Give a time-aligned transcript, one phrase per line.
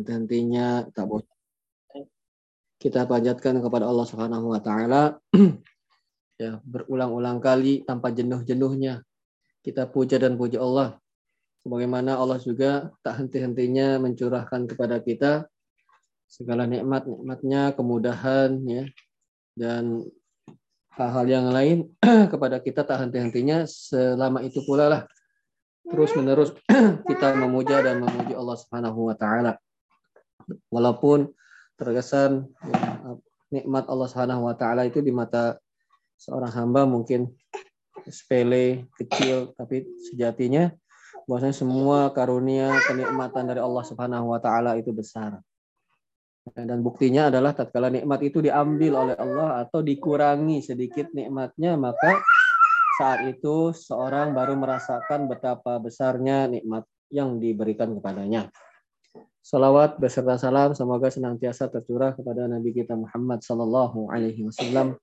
[0.00, 1.28] hentinya tak boleh.
[2.80, 5.20] Kita panjatkan kepada Allah Subhanahu wa taala.
[6.40, 9.04] Ya berulang-ulang kali tanpa jenuh-jenuhnya
[9.62, 10.98] kita puja dan puji Allah.
[11.62, 15.46] Sebagaimana Allah juga tak henti-hentinya mencurahkan kepada kita
[16.26, 18.90] segala nikmat-nikmatnya kemudahan ya
[19.54, 20.02] dan
[20.98, 21.94] hal-hal yang lain
[22.32, 23.62] kepada kita tak henti-hentinya.
[23.68, 25.02] Selama itu pula lah
[25.86, 26.50] terus menerus
[27.12, 29.62] kita memuja dan memuji Allah Subhanahu wa taala
[30.70, 31.30] walaupun
[31.76, 32.80] terkesan ya,
[33.52, 35.60] nikmat Allah Subhanahu wa taala itu di mata
[36.16, 37.28] seorang hamba mungkin
[38.06, 40.72] sepele, kecil, tapi sejatinya
[41.26, 45.38] bahwasanya semua karunia kenikmatan dari Allah Subhanahu wa taala itu besar.
[46.42, 52.18] Dan buktinya adalah tatkala nikmat itu diambil oleh Allah atau dikurangi sedikit nikmatnya, maka
[52.98, 56.82] saat itu seorang baru merasakan betapa besarnya nikmat
[57.14, 58.50] yang diberikan kepadanya.
[59.42, 64.94] Salawat beserta salam semoga senantiasa tercurah kepada Nabi kita Muhammad Sallallahu Alaihi Wasallam,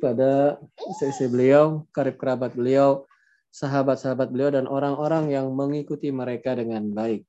[0.00, 0.56] pada
[0.96, 3.04] sisi beliau, karib kerabat beliau,
[3.52, 7.28] sahabat-sahabat beliau dan orang-orang yang mengikuti mereka dengan baik.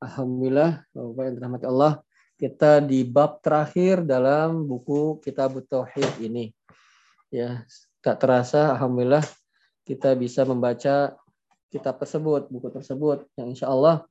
[0.00, 1.92] Alhamdulillah, Bapak yang dirahmati Allah,
[2.40, 6.48] kita di bab terakhir dalam buku Kitab Tauhid ini.
[7.28, 7.68] Ya,
[8.00, 9.20] tak terasa alhamdulillah
[9.84, 11.12] kita bisa membaca
[11.68, 14.08] kitab tersebut, buku tersebut yang insya Allah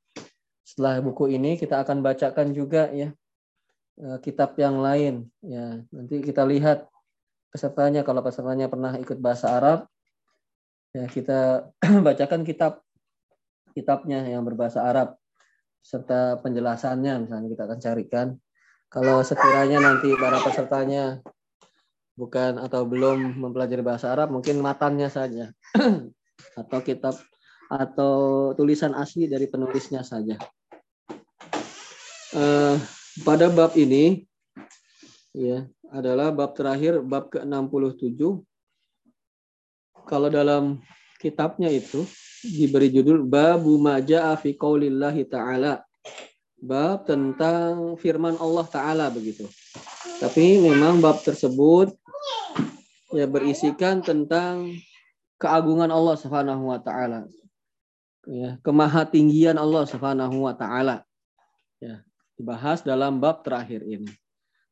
[0.67, 3.15] setelah buku ini kita akan bacakan juga ya
[4.03, 5.23] eh, kitab yang lain.
[5.39, 6.91] Ya nanti kita lihat
[7.47, 8.03] pesertanya.
[8.03, 9.87] Kalau pesertanya pernah ikut bahasa Arab
[10.91, 11.71] ya kita
[12.07, 12.83] bacakan kitab
[13.71, 15.15] kitabnya yang berbahasa Arab
[15.79, 18.27] serta penjelasannya misalnya kita akan carikan.
[18.91, 21.23] Kalau sekiranya nanti para pesertanya
[22.19, 25.55] bukan atau belum mempelajari bahasa Arab mungkin matannya saja.
[26.59, 27.17] Atau kitab
[27.67, 30.39] atau tulisan asli dari penulisnya saja
[32.35, 32.75] uh,
[33.23, 34.27] pada bab ini
[35.31, 38.19] ya adalah bab terakhir bab ke-67.
[40.07, 40.79] Kalau dalam
[41.19, 42.07] kitabnya itu
[42.43, 45.83] diberi judul babu maja'a fi qaulillahi ta'ala.
[46.57, 49.45] Bab tentang firman Allah taala begitu.
[50.17, 51.93] Tapi memang bab tersebut
[53.13, 54.73] ya berisikan tentang
[55.37, 57.29] keagungan Allah Subhanahu wa taala.
[58.25, 61.05] Ya kemahatinggian Allah Subhanahu wa taala.
[61.77, 62.01] Ya
[62.37, 64.07] dibahas dalam bab terakhir ini.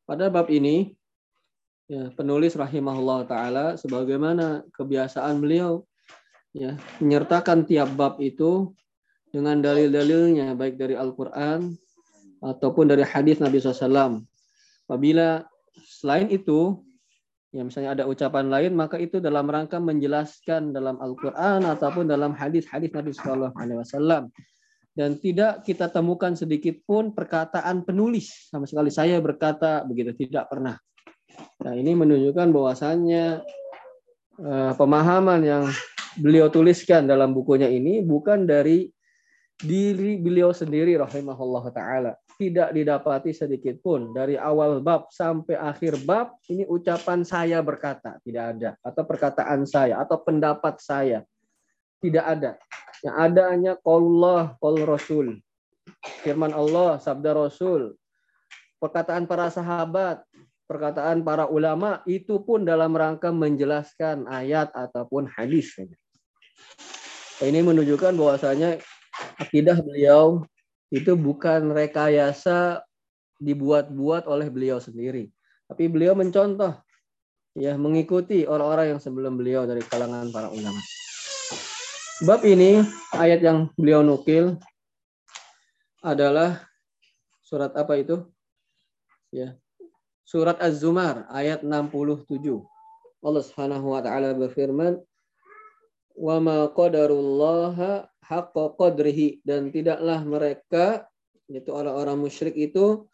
[0.06, 0.94] Pada bab ini,
[1.90, 5.82] ya, penulis rahimahullah taala sebagaimana kebiasaan beliau
[6.54, 8.72] ya menyertakan tiap bab itu
[9.34, 11.74] dengan dalil-dalilnya baik dari Al-Qur'an
[12.40, 14.22] ataupun dari hadis Nabi SAW.
[14.86, 15.44] Apabila
[15.84, 16.80] selain itu
[17.50, 22.94] ya misalnya ada ucapan lain maka itu dalam rangka menjelaskan dalam Al-Qur'an ataupun dalam hadis-hadis
[22.94, 23.52] Nabi SAW
[24.96, 28.48] dan tidak kita temukan sedikit pun perkataan penulis.
[28.48, 30.80] Sama sekali saya berkata begitu tidak pernah.
[31.60, 33.44] Nah ini menunjukkan bahwasannya
[34.40, 35.64] uh, pemahaman yang
[36.16, 38.88] beliau tuliskan dalam bukunya ini bukan dari
[39.56, 42.12] diri beliau sendiri rahimahullah taala.
[42.36, 44.12] Tidak didapati sedikit pun.
[44.12, 48.20] Dari awal bab sampai akhir bab ini ucapan saya berkata.
[48.20, 48.76] Tidak ada.
[48.84, 49.96] Atau perkataan saya.
[50.04, 51.24] Atau pendapat saya.
[51.96, 52.60] Tidak ada.
[53.04, 55.26] Yang ada hanya qaulullah, qaul Rasul.
[56.22, 57.96] Firman Allah, sabda Rasul.
[58.80, 60.22] Perkataan para sahabat,
[60.68, 65.72] perkataan para ulama itu pun dalam rangka menjelaskan ayat ataupun hadis.
[67.40, 68.80] Ini menunjukkan bahwasanya
[69.40, 70.44] akidah beliau
[70.92, 72.84] itu bukan rekayasa
[73.36, 75.28] dibuat-buat oleh beliau sendiri,
[75.68, 76.72] tapi beliau mencontoh
[77.56, 80.80] ya mengikuti orang-orang yang sebelum beliau dari kalangan para ulama.
[82.24, 82.80] Bab ini
[83.12, 84.56] ayat yang beliau nukil
[86.00, 86.64] adalah
[87.44, 88.24] surat apa itu?
[89.28, 89.60] Ya.
[90.24, 92.24] Surat Az-Zumar ayat 67.
[93.20, 94.96] Allah Subhanahu wa taala berfirman,
[96.16, 101.04] "Wa ma qadarullaha haqqa qadrihi" dan tidaklah mereka
[101.52, 103.04] yaitu orang-orang musyrik itu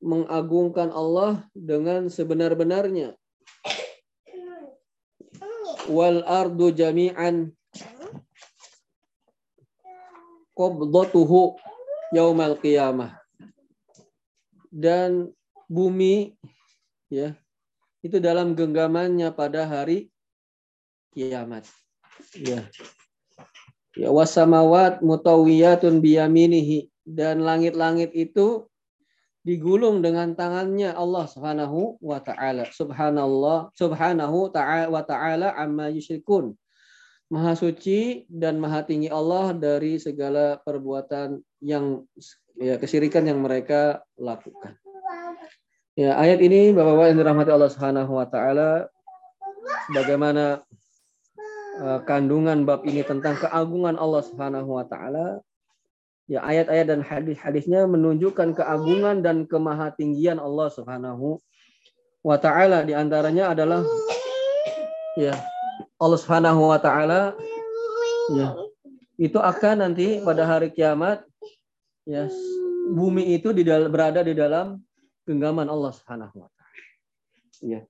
[0.00, 3.20] mengagungkan Allah dengan sebenar-benarnya.
[5.92, 7.52] Wal ardu jami'an
[10.60, 11.56] qabdatuhu
[12.12, 13.16] yaumal qiyamah.
[14.68, 15.32] Dan
[15.72, 16.36] bumi
[17.08, 17.32] ya
[18.04, 20.12] itu dalam genggamannya pada hari
[21.16, 21.64] kiamat.
[22.36, 22.68] Ya.
[23.98, 28.70] Ya wasamawat mutawiyatun biyaminihi dan langit-langit itu
[29.42, 32.68] digulung dengan tangannya Allah Subhanahu wa taala.
[32.70, 36.54] Subhanallah, subhanahu ta'ala wa ta'ala amma yusyrikun.
[37.30, 42.02] Maha suci dan maha tinggi Allah dari segala perbuatan yang
[42.58, 44.74] ya kesyirikan yang mereka lakukan.
[45.94, 48.90] Ya, ayat ini Bapak-bapak yang dirahmati Allah Subhanahu wa taala
[49.94, 50.66] bagaimana
[51.78, 55.38] uh, kandungan bab ini tentang keagungan Allah Subhanahu wa taala.
[56.30, 61.38] Ya, ayat-ayat dan hadis-hadisnya menunjukkan keagungan dan kemahatinggian Allah Subhanahu
[62.26, 63.82] wa taala di antaranya adalah
[65.14, 65.34] ya
[66.00, 67.34] Allah Subhanahu wa taala
[68.34, 68.54] ya
[69.20, 71.20] itu akan nanti pada hari kiamat
[72.08, 72.26] ya
[72.90, 74.80] bumi itu di berada di dalam
[75.28, 76.80] genggaman Allah Subhanahu wa taala.
[77.60, 77.80] Ya.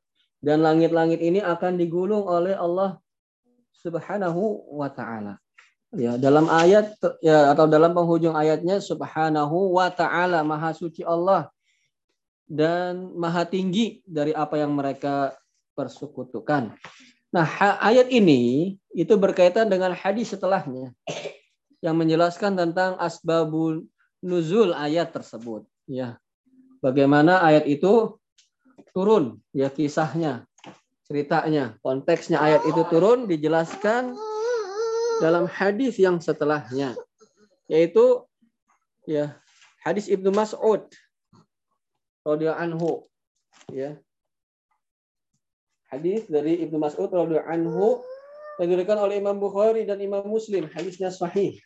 [0.40, 2.98] Dan langit-langit ini akan digulung oleh Allah
[3.76, 5.40] Subhanahu wa taala.
[5.90, 11.50] Ya, dalam ayat ya atau dalam penghujung ayatnya Subhanahu wa taala Maha suci Allah
[12.50, 15.34] dan maha tinggi dari apa yang mereka
[15.78, 16.74] persekutukan.
[17.30, 17.46] Nah,
[17.78, 20.90] ayat ini itu berkaitan dengan hadis setelahnya
[21.78, 23.86] yang menjelaskan tentang asbabul
[24.18, 26.18] nuzul ayat tersebut, ya.
[26.82, 28.18] Bagaimana ayat itu
[28.90, 30.48] turun, ya kisahnya,
[31.06, 34.16] ceritanya, konteksnya ayat itu turun dijelaskan
[35.22, 36.98] dalam hadis yang setelahnya,
[37.70, 38.26] yaitu
[39.06, 39.38] ya
[39.86, 40.88] hadis Ibnu Mas'ud
[42.26, 42.90] radhiyallahu anhu,
[43.70, 44.00] ya
[45.90, 48.00] hadis dari Ibnu Mas'ud radhiyallahu anhu
[48.62, 51.58] diriwayatkan oleh Imam Bukhari dan Imam Muslim hadisnya sahih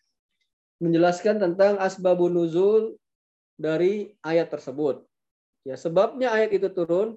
[0.83, 2.99] menjelaskan tentang asbabun nuzul
[3.55, 5.07] dari ayat tersebut.
[5.65, 7.17] Ya, sebabnya ayat itu turun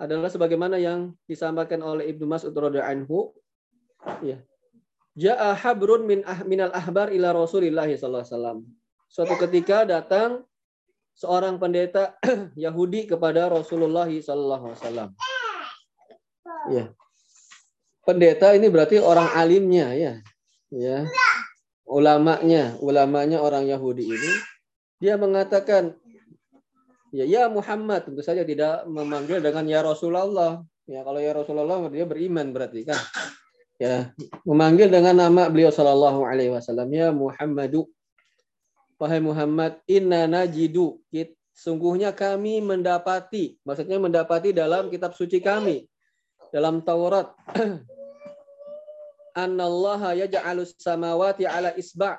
[0.00, 3.18] adalah sebagaimana yang disampaikan oleh Ibnu Mas'ud radhiyallahu anhu.
[4.24, 4.40] Ya.
[5.18, 6.40] Ja'a habrun min ah,
[6.72, 8.64] ahbar ila Rasulillah sallallahu alaihi.
[9.10, 10.46] Suatu ketika datang
[11.18, 12.16] seorang pendeta
[12.56, 15.10] Yahudi kepada Rasulullah sallallahu alaihi wasallam.
[16.70, 16.84] Ya.
[18.06, 20.12] Pendeta ini berarti orang alimnya ya.
[20.70, 21.04] Ya.
[21.90, 24.32] Ulamanya, ulamanya orang Yahudi ini
[25.00, 25.96] dia mengatakan
[27.10, 30.62] ya ya Muhammad tentu saja tidak memanggil dengan ya Rasulullah.
[30.86, 33.00] Ya kalau ya Rasulullah dia beriman berarti kan.
[33.80, 34.12] Ya,
[34.44, 37.88] memanggil dengan nama beliau sallallahu alaihi wasallam ya Muhammadu.
[39.00, 41.00] Wahai Muhammad, inna najidu.
[41.56, 45.88] Sungguhnya kami mendapati, maksudnya mendapati dalam kitab suci kami
[46.50, 47.30] dalam Taurat.
[49.38, 52.18] Annallaha yaj'alus samawati ala isba'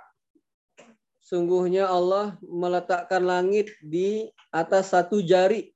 [1.20, 5.76] sungguhnya Allah meletakkan langit di atas satu jari.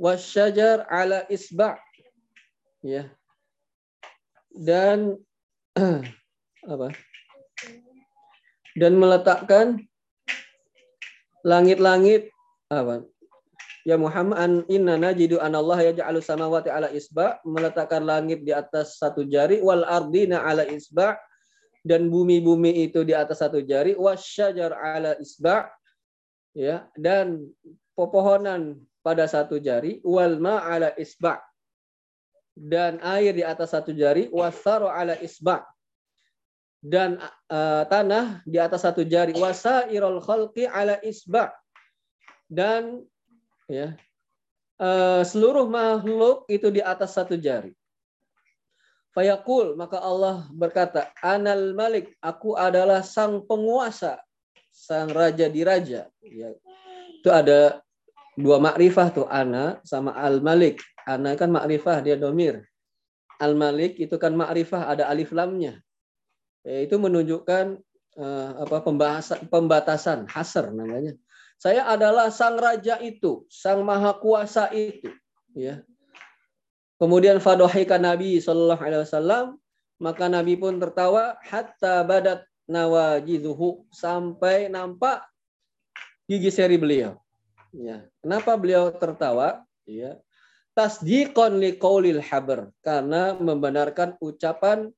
[0.00, 1.76] Wasyajar ala isba'
[2.80, 3.04] ya.
[4.48, 5.20] Dan
[6.72, 6.88] apa?
[8.80, 9.84] Dan meletakkan
[11.44, 12.32] langit-langit
[12.72, 13.04] apa
[13.90, 19.26] Ya Muhammad an inna najidu anallah yaj'alu samawati ala isba meletakkan langit di atas satu
[19.26, 21.18] jari wal ardina ala isba
[21.82, 25.74] dan bumi-bumi itu di atas satu jari wasyajar ala isba
[26.54, 27.42] ya dan
[27.98, 31.42] pepohonan pada satu jari wal ma ala isba
[32.54, 35.66] dan air di atas satu jari wasaru ala isba
[36.78, 37.18] dan
[37.50, 41.50] uh, tanah di atas satu jari wasairul khalqi ala isba
[42.46, 43.02] dan
[43.70, 43.94] ya
[44.80, 47.76] uh, seluruh makhluk itu di atas satu jari.
[49.10, 54.22] Fayaqul maka Allah berkata, Anal Malik, aku adalah sang penguasa,
[54.70, 56.08] sang raja di raja.
[56.22, 56.54] Ya.
[57.20, 57.82] Itu ada
[58.38, 60.80] dua makrifah tuh ana sama al Malik.
[61.04, 62.62] Ana kan makrifah dia domir.
[63.42, 65.82] Al Malik itu kan makrifah ada alif lamnya.
[66.62, 67.82] Ya, itu menunjukkan
[68.20, 71.18] uh, apa pembahasan pembatasan hasr namanya.
[71.60, 75.12] Saya adalah sang raja itu, sang maha kuasa itu.
[75.52, 75.84] Ya.
[76.96, 79.46] Kemudian fadohika Nabi Shallallahu Alaihi Wasallam,
[80.00, 85.20] maka Nabi pun tertawa hatta badat nawajiduhu sampai nampak
[86.24, 87.20] gigi seri beliau.
[87.76, 88.08] Ya.
[88.24, 89.60] Kenapa beliau tertawa?
[89.84, 90.16] Ya.
[90.72, 94.88] Tasdiqon li qaulil habar karena membenarkan ucapan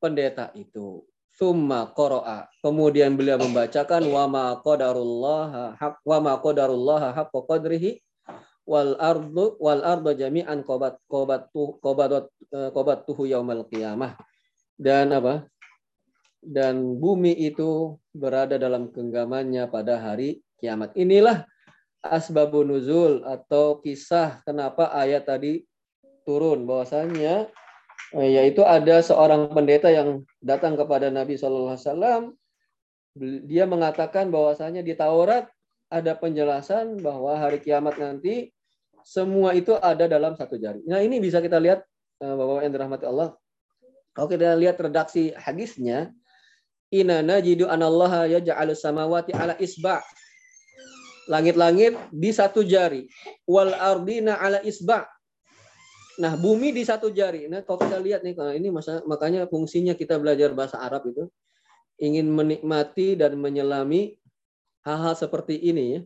[0.00, 1.04] pendeta itu.
[1.40, 2.52] Summa qara'a.
[2.60, 7.96] Kemudian beliau membacakan wa ma qadarullah haq wa ma qadarullah haqqa qadrihi
[8.68, 14.20] wal ardu wal ardu jami'an qabat qabatu qabadat qabatuhu yaumal qiyamah.
[14.76, 15.48] Dan apa?
[16.44, 20.92] Dan bumi itu berada dalam genggamannya pada hari kiamat.
[20.92, 21.48] Inilah
[22.04, 25.64] asbabun nuzul atau kisah kenapa ayat tadi
[26.28, 27.69] turun bahwasanya Eh,
[28.18, 32.22] yaitu ada seorang pendeta yang datang kepada Nabi Shallallahu Alaihi Wasallam.
[33.46, 35.46] Dia mengatakan bahwasanya di Taurat
[35.90, 38.54] ada penjelasan bahwa hari kiamat nanti
[39.02, 40.82] semua itu ada dalam satu jari.
[40.86, 41.82] Nah ini bisa kita lihat
[42.22, 43.34] eh, Bapak yang dirahmati Allah.
[44.14, 46.10] Kalau kita lihat redaksi hadisnya,
[46.90, 50.02] Inna najidu anallaha yaj'alu samawati ala isba'
[51.30, 53.06] langit-langit di satu jari
[53.46, 55.06] wal ardina ala isba'
[56.20, 57.48] Nah, bumi di satu jari.
[57.48, 61.24] Nah, kalau kita lihat nih, ini masa, makanya fungsinya kita belajar bahasa Arab itu
[61.96, 64.20] ingin menikmati dan menyelami
[64.84, 66.00] hal-hal seperti ini ya.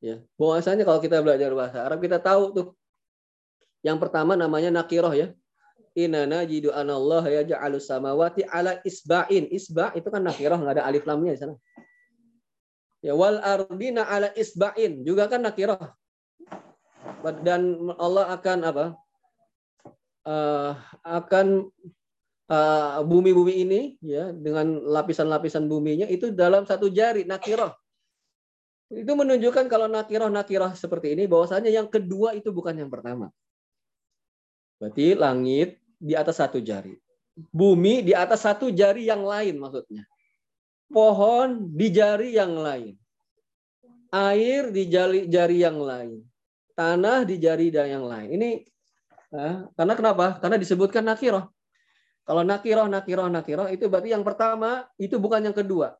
[0.00, 2.68] Ya, bahwasanya kalau kita belajar bahasa Arab kita tahu tuh.
[3.80, 5.32] Yang pertama namanya nakiroh ya.
[5.96, 9.48] Inana jidu anallah ya ja'alu samawati ala isba'in.
[9.48, 11.54] Isba' itu kan nakiroh, nggak ada alif lamnya di sana.
[13.00, 15.80] Ya wal ardina ala isba'in juga kan nakiroh.
[17.44, 18.84] Dan Allah akan apa?
[20.30, 20.72] Uh,
[21.02, 21.66] akan
[22.46, 27.74] uh, bumi-bumi uh, ini ya dengan lapisan-lapisan buminya itu dalam satu jari nakiroh.
[28.90, 33.30] Itu menunjukkan kalau nakiroh nakiroh seperti ini bahwasanya yang kedua itu bukan yang pertama.
[34.82, 36.98] Berarti langit di atas satu jari.
[37.54, 40.02] Bumi di atas satu jari yang lain maksudnya.
[40.90, 42.98] Pohon di jari yang lain.
[44.10, 46.18] Air di jari, jari yang lain.
[46.74, 48.28] Tanah di jari yang lain.
[48.34, 48.50] Ini
[49.78, 50.26] karena kenapa?
[50.42, 51.46] Karena disebutkan nakiroh.
[52.26, 55.94] Kalau nakiroh, nakiroh, nakiroh itu berarti yang pertama itu bukan yang kedua.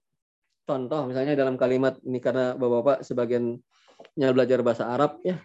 [0.67, 5.39] Contoh misalnya dalam kalimat ini karena bapak-bapak sebagiannya belajar bahasa Arab ya.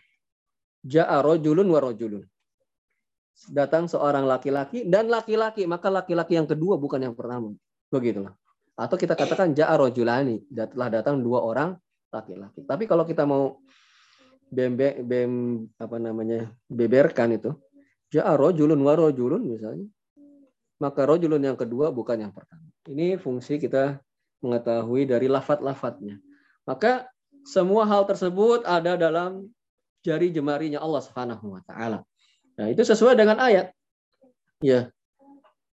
[0.85, 2.21] Ja'a rojulun wa rojulun.
[3.49, 7.57] Datang seorang laki-laki dan laki-laki, maka laki-laki yang kedua bukan yang pertama.
[7.89, 8.37] Begitulah.
[8.77, 11.73] Atau kita katakan ja'a rojulani, telah datang dua orang
[12.13, 12.61] laki-laki.
[12.61, 13.57] Tapi kalau kita mau
[14.53, 15.31] bem, bem
[15.81, 17.49] apa namanya beberkan itu
[18.13, 19.87] Ja'a rojulun wa rojulun misalnya.
[20.81, 22.67] Maka rojulun yang kedua bukan yang pertama.
[22.85, 23.97] Ini fungsi kita
[24.43, 26.19] mengetahui dari lafat-lafatnya.
[26.67, 27.07] Maka
[27.45, 29.49] semua hal tersebut ada dalam
[30.05, 32.05] jari jemarinya Allah Subhanahu wa taala.
[32.57, 33.73] Nah, itu sesuai dengan ayat.
[34.61, 34.93] Ya.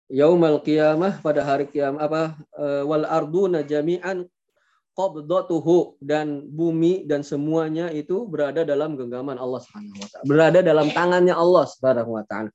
[0.07, 4.23] Yaumal qiyamah pada hari kiamat apa eh, wal arduna jami'an
[4.97, 10.25] qabdatuhu dan bumi dan semuanya itu berada dalam genggaman Allah Subhanahu wa taala.
[10.25, 12.49] Berada dalam tangannya Allah Subhanahu wa taala.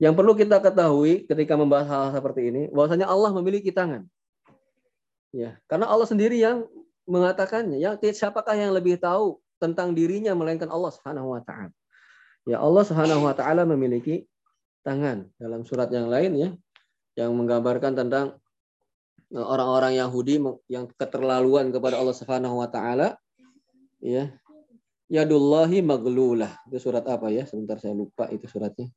[0.00, 4.08] Yang perlu kita ketahui ketika membahas hal, hal seperti ini, bahwasanya Allah memiliki tangan.
[5.36, 6.64] Ya, karena Allah sendiri yang
[7.04, 7.76] mengatakannya.
[7.76, 11.76] Ya, siapakah yang lebih tahu tentang dirinya melainkan Allah Subhanahu wa taala.
[12.48, 14.24] Ya, Allah Subhanahu wa taala memiliki
[14.80, 15.28] tangan.
[15.36, 16.48] Dalam surat yang lain ya,
[17.20, 18.40] yang menggambarkan tentang
[19.32, 20.38] orang-orang Yahudi
[20.70, 23.18] yang keterlaluan kepada Allah Subhanahu wa taala
[23.98, 24.30] ya.
[25.06, 26.50] Yadullahi maglulah.
[26.66, 27.46] Itu surat apa ya?
[27.46, 28.90] Sebentar saya lupa itu suratnya.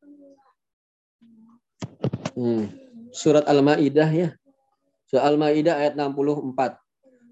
[2.34, 2.72] Hmm.
[3.14, 4.30] surat al-maidah ya.
[5.06, 6.82] Surat al-maidah ayat 64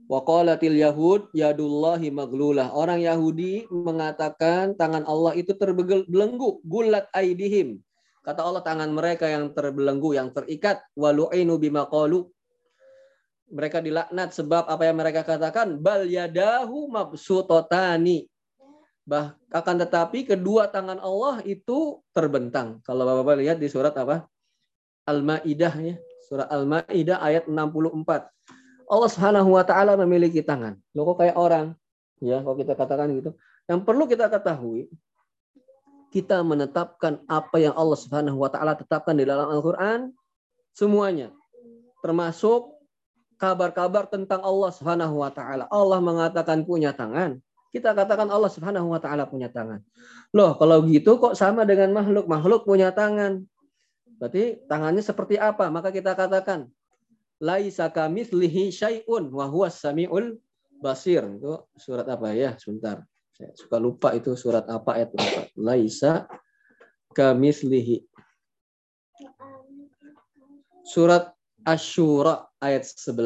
[0.08, 2.72] Waqalatil Yahud yadullahi maglulah.
[2.72, 7.84] Orang Yahudi mengatakan tangan Allah itu terbelenggu, gulat aidihim.
[8.24, 12.24] Kata Allah tangan mereka yang terbelenggu, yang terikat, walu'inu bima qalu
[13.48, 18.28] mereka dilaknat sebab apa yang mereka katakan bal yadahu mabsutotani.
[19.08, 22.84] Bah akan tetapi kedua tangan Allah itu terbentang.
[22.84, 24.28] Kalau Bapak lihat di surat apa?
[25.08, 25.96] Al-Maidah ya
[26.28, 28.28] surat Al-Maidah ayat 64
[28.88, 30.76] Allah Subhanahu wa taala memiliki tangan.
[30.92, 31.76] Lo kok kayak orang?
[32.20, 33.32] Ya kalau kita katakan gitu.
[33.68, 34.92] Yang perlu kita ketahui
[36.08, 40.12] kita menetapkan apa yang Allah Subhanahu wa taala tetapkan di dalam Al-Qur'an
[40.72, 41.36] semuanya.
[42.00, 42.77] Termasuk
[43.38, 45.70] kabar-kabar tentang Allah Subhanahu wa taala.
[45.70, 47.38] Allah mengatakan punya tangan.
[47.70, 49.86] Kita katakan Allah Subhanahu wa taala punya tangan.
[50.34, 52.26] Loh, kalau gitu kok sama dengan makhluk?
[52.26, 53.46] Makhluk punya tangan.
[54.18, 55.70] Berarti tangannya seperti apa?
[55.70, 56.66] Maka kita katakan
[57.38, 60.42] laisa kamitslihi syai'un wa huwas samiul
[60.82, 61.22] basir.
[61.22, 62.58] Itu surat apa ya?
[62.58, 63.06] Sebentar.
[63.38, 65.54] Saya suka lupa itu surat apa ayat apa.
[65.54, 66.26] Laisa
[67.14, 68.02] kamitslihi.
[70.82, 71.37] Surat
[71.68, 73.20] Asyura ayat 11.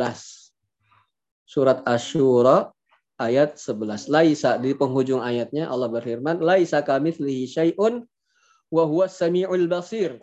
[1.45, 2.73] Surat Asyura
[3.21, 4.09] ayat 11.
[4.09, 8.01] Laisa di penghujung ayatnya Allah berfirman, laisa kamitslihi syai'un
[8.73, 10.17] wa huwa samiul basir.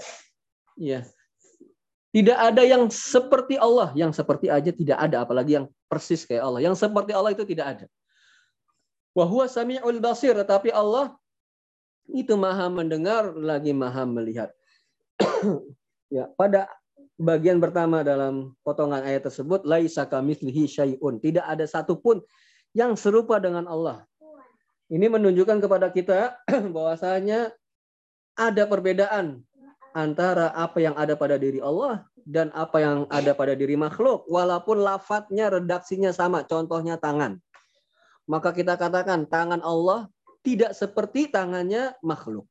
[0.74, 1.06] Ya.
[2.10, 6.66] Tidak ada yang seperti Allah, yang seperti aja tidak ada apalagi yang persis kayak Allah.
[6.66, 7.86] Yang seperti Allah itu tidak ada.
[9.14, 11.14] Wa huwa samiul basir, tetapi Allah
[12.10, 14.50] itu maha mendengar lagi maha melihat.
[16.16, 16.66] ya, pada
[17.18, 21.18] bagian pertama dalam potongan ayat tersebut laisa kamitslihi syai'un.
[21.18, 22.22] Tidak ada satupun
[22.72, 24.06] yang serupa dengan Allah.
[24.88, 26.38] Ini menunjukkan kepada kita
[26.74, 27.52] bahwasanya
[28.38, 29.42] ada perbedaan
[29.92, 34.24] antara apa yang ada pada diri Allah dan apa yang ada pada diri makhluk.
[34.30, 37.36] Walaupun lafadznya, redaksinya sama, contohnya tangan.
[38.30, 40.06] Maka kita katakan tangan Allah
[40.46, 42.46] tidak seperti tangannya makhluk.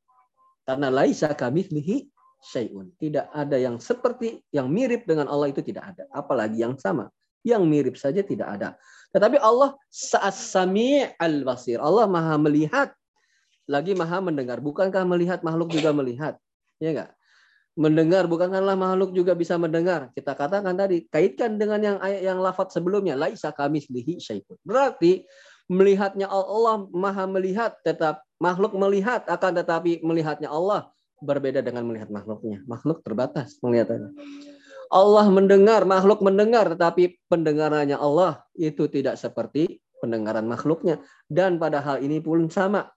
[0.67, 2.09] Karena laisa kamitslihi
[2.41, 2.93] syai'un.
[2.97, 7.09] Tidak ada yang seperti yang mirip dengan Allah itu tidak ada, apalagi yang sama.
[7.45, 8.75] Yang mirip saja tidak ada.
[9.15, 11.79] Tetapi Allah saat sami al-basir.
[11.79, 12.91] Allah maha melihat
[13.69, 14.59] lagi maha mendengar.
[14.59, 16.35] Bukankah melihat makhluk juga melihat?
[16.83, 17.11] Ya enggak?
[17.77, 20.09] Mendengar bukankahlah makhluk juga bisa mendengar?
[20.17, 24.57] Kita katakan tadi kaitkan dengan yang ayat yang lafaz sebelumnya laisa kami selihi syaitun.
[24.65, 25.29] Berarti
[25.69, 30.89] melihatnya Allah maha melihat tetap makhluk melihat akan tetapi melihatnya Allah
[31.21, 32.61] berbeda dengan melihat makhluknya.
[32.69, 34.13] Makhluk terbatas penglihatannya.
[34.87, 41.03] Allah mendengar, makhluk mendengar, tetapi pendengarannya Allah itu tidak seperti pendengaran makhluknya.
[41.27, 42.87] Dan pada hal ini pun sama.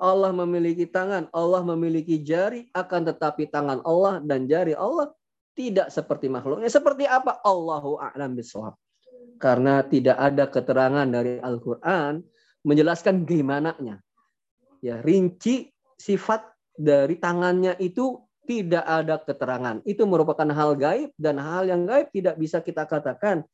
[0.00, 5.12] Allah memiliki tangan, Allah memiliki jari, akan tetapi tangan Allah dan jari Allah
[5.52, 6.72] tidak seperti makhluknya.
[6.72, 7.40] Seperti apa?
[7.44, 8.76] Allahu a'lam bishawab.
[9.36, 12.20] Karena tidak ada keterangan dari Al-Qur'an
[12.64, 14.00] menjelaskan gimana-nya.
[14.80, 15.68] Ya, rinci
[16.00, 16.44] sifat
[16.80, 18.16] dari tangannya itu
[18.48, 19.84] tidak ada keterangan.
[19.84, 23.44] Itu merupakan hal gaib dan hal yang gaib tidak bisa kita katakan,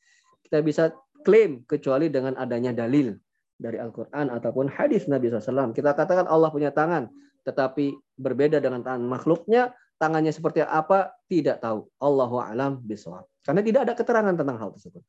[0.46, 0.94] kita bisa
[1.26, 3.18] klaim kecuali dengan adanya dalil
[3.58, 5.74] dari Al-Quran ataupun hadis Nabi SAW.
[5.74, 7.10] Kita katakan Allah punya tangan,
[7.42, 11.90] tetapi berbeda dengan tangan makhluknya, tangannya seperti apa tidak tahu.
[11.98, 13.26] Allahu alam bisawab.
[13.42, 15.02] Karena tidak ada keterangan tentang hal tersebut.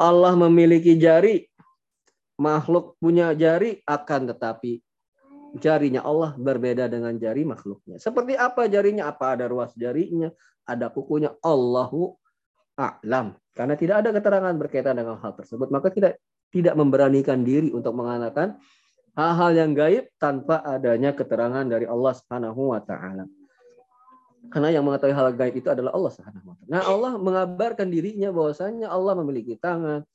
[0.00, 1.44] Allah memiliki jari,
[2.40, 4.80] makhluk punya jari akan tetapi
[5.56, 7.96] jarinya Allah berbeda dengan jari makhluknya.
[7.96, 9.08] Seperti apa jarinya?
[9.08, 10.28] Apa ada ruas jarinya?
[10.68, 11.32] Ada kukunya?
[11.40, 12.12] Allahu
[12.76, 13.32] a'lam.
[13.56, 18.56] Karena tidak ada keterangan berkaitan dengan hal tersebut, maka tidak tidak memberanikan diri untuk mengatakan
[19.18, 23.26] hal-hal yang gaib tanpa adanya keterangan dari Allah Subhanahu wa taala.
[24.48, 26.70] Karena yang mengetahui hal gaib itu adalah Allah Subhanahu wa taala.
[26.70, 30.06] Nah, Allah mengabarkan dirinya bahwasanya Allah memiliki tangan,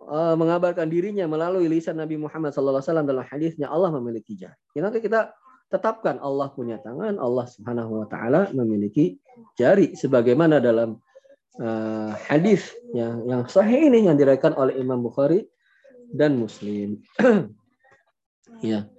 [0.00, 4.56] eh, mengabarkan dirinya melalui lisan Nabi Muhammad SAW dalam hadisnya Allah memiliki jari.
[4.80, 5.32] Nanti kita
[5.70, 9.22] tetapkan Allah punya tangan, Allah Subhanahu wa taala memiliki
[9.54, 10.98] jari sebagaimana dalam
[11.62, 15.46] uh, hadis yang yang sahih ini yang diriwayatkan oleh Imam Bukhari
[16.10, 16.98] dan Muslim.
[18.66, 18.90] ya.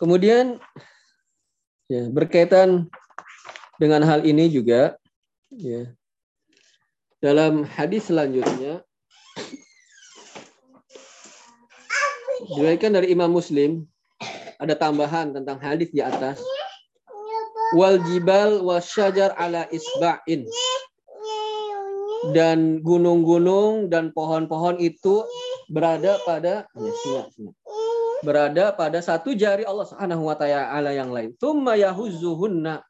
[0.00, 0.60] Kemudian
[1.88, 2.88] ya, berkaitan
[3.76, 4.96] dengan hal ini juga
[5.52, 5.92] ya.
[7.20, 8.84] Dalam hadis selanjutnya
[12.50, 13.82] diriwayatkan dari Imam Muslim
[14.56, 16.40] ada tambahan tentang hadis di atas
[17.74, 20.46] wal jibal wasyajar ala isba'in
[22.30, 25.26] dan gunung-gunung dan pohon-pohon itu
[25.70, 27.22] berada pada ya,
[28.22, 31.34] berada pada satu jari Allah Subhanahu wa taala yang lain.
[31.36, 32.82] Tsumma yahuzzuhunna.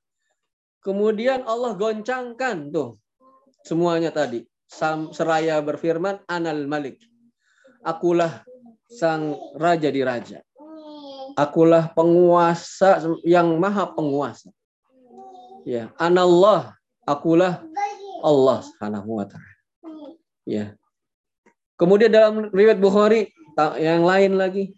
[0.85, 3.01] Kemudian Allah goncangkan tuh
[3.67, 4.47] semuanya tadi.
[5.11, 7.03] Seraya berfirman Anal Malik.
[7.83, 8.47] Akulah
[8.91, 10.39] sang raja di raja.
[11.37, 14.49] Akulah penguasa yang maha penguasa.
[15.67, 16.73] Ya, anallah,
[17.05, 17.61] akulah
[18.25, 19.55] Allah Subhanahu wa taala.
[20.47, 20.79] Ya.
[21.77, 23.37] Kemudian dalam riwayat Bukhari
[23.77, 24.73] yang lain lagi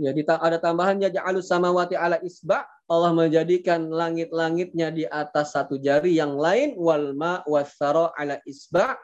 [0.00, 6.16] ya ada tambahan ya ja'alus samawati ala isba Allah menjadikan langit-langitnya di atas satu jari
[6.16, 8.96] yang lain wal ma wasara ala isba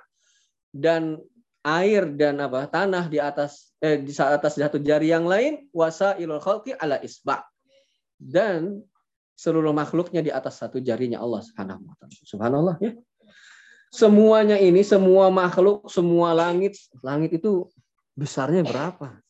[0.72, 1.20] dan
[1.66, 6.38] air dan apa tanah di atas eh, di atas satu jari yang lain wasa ilul
[6.38, 7.42] khalqi ala isba
[8.22, 8.87] dan
[9.37, 12.16] seluruh makhluknya di atas satu jarinya Allah Subhanahu wa taala.
[12.24, 12.92] Subhanallah ya.
[13.92, 16.74] Semuanya ini, semua makhluk, semua langit,
[17.05, 17.70] langit itu
[18.18, 19.22] besarnya berapa?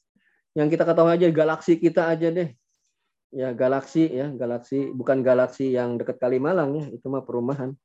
[0.57, 2.51] Yang kita ketahui aja galaksi kita aja deh.
[3.35, 7.77] Ya galaksi ya, galaksi bukan galaksi yang dekat Kalimalang ya, itu mah perumahan.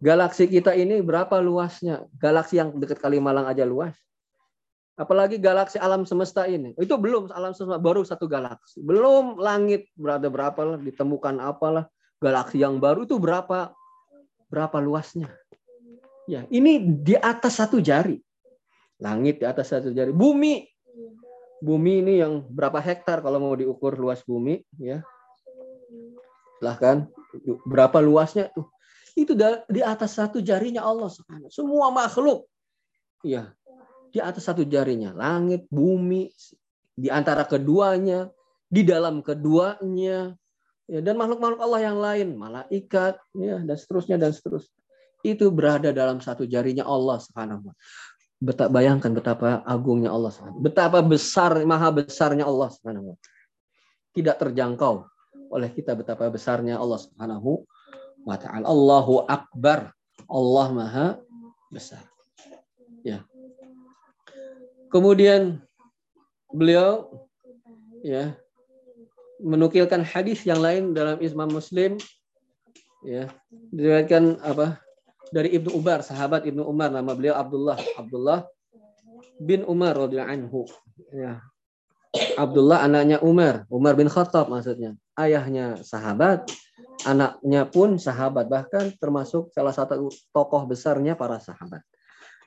[0.00, 2.08] Galaksi kita ini berapa luasnya?
[2.16, 3.92] Galaksi yang dekat Kalimalang aja luas.
[4.96, 6.72] Apalagi galaksi alam semesta ini.
[6.80, 8.80] Itu belum alam semesta, baru satu galaksi.
[8.80, 11.84] Belum langit berada berapa lah, ditemukan apalah.
[12.20, 13.72] Galaksi yang baru itu berapa
[14.48, 15.32] berapa luasnya?
[16.28, 18.20] Ya, ini di atas satu jari.
[19.00, 20.12] Langit di atas satu jari.
[20.16, 20.64] Bumi.
[21.60, 25.04] Bumi ini yang berapa hektar kalau mau diukur luas bumi, ya.
[26.56, 27.04] Silahkan.
[27.68, 28.64] Berapa luasnya tuh?
[29.16, 29.34] Itu
[29.68, 31.10] di atas satu jarinya Allah
[31.50, 32.46] Semua makhluk.
[33.20, 33.52] Ya,
[34.10, 35.14] di atas satu jarinya.
[35.14, 36.30] Langit, bumi,
[36.94, 38.30] di antara keduanya,
[38.66, 40.34] di dalam keduanya,
[40.86, 44.80] ya, dan makhluk-makhluk Allah yang lain, malaikat, ya, dan seterusnya dan seterusnya.
[45.20, 47.76] Itu berada dalam satu jarinya Allah Subhanahu
[48.40, 53.20] Betapa bayangkan betapa agungnya Allah Subhanahu Betapa besar maha besarnya Allah Subhanahu
[54.16, 55.04] Tidak terjangkau
[55.50, 57.68] oleh kita betapa besarnya Allah Subhanahu
[58.24, 58.64] wa taala.
[58.66, 59.92] Allahu akbar.
[60.30, 61.06] Allah maha
[61.74, 62.02] besar.
[63.02, 63.26] Ya.
[64.90, 65.58] Kemudian
[66.50, 67.10] beliau
[68.02, 68.34] ya
[69.40, 71.96] menukilkan hadis yang lain dalam Islam Muslim
[73.00, 73.32] ya
[73.72, 74.78] diriwayatkan apa
[75.30, 78.44] dari Ibnu Umar, sahabat Ibnu Umar, nama beliau Abdullah, Abdullah
[79.38, 80.60] bin Umar radhiyallahu anhu.
[81.14, 81.40] Ya.
[82.34, 84.98] Abdullah anaknya Umar, Umar bin Khattab maksudnya.
[85.14, 86.50] Ayahnya sahabat,
[87.06, 91.80] anaknya pun sahabat, bahkan termasuk salah satu tokoh besarnya para sahabat.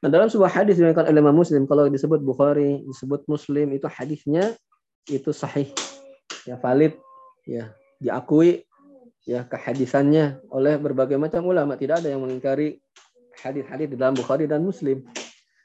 [0.04, 4.52] Nah, dalam sebuah hadis yang oleh Imam Muslim, kalau disebut Bukhari, disebut Muslim, itu hadisnya
[5.08, 5.72] itu sahih,
[6.44, 7.00] ya valid,
[7.48, 7.72] ya
[8.04, 8.68] diakui
[9.24, 11.80] ya kehadisannya oleh berbagai macam ulama.
[11.80, 12.84] Tidak ada yang mengingkari
[13.40, 15.08] hadis-hadis di dalam Bukhari dan Muslim.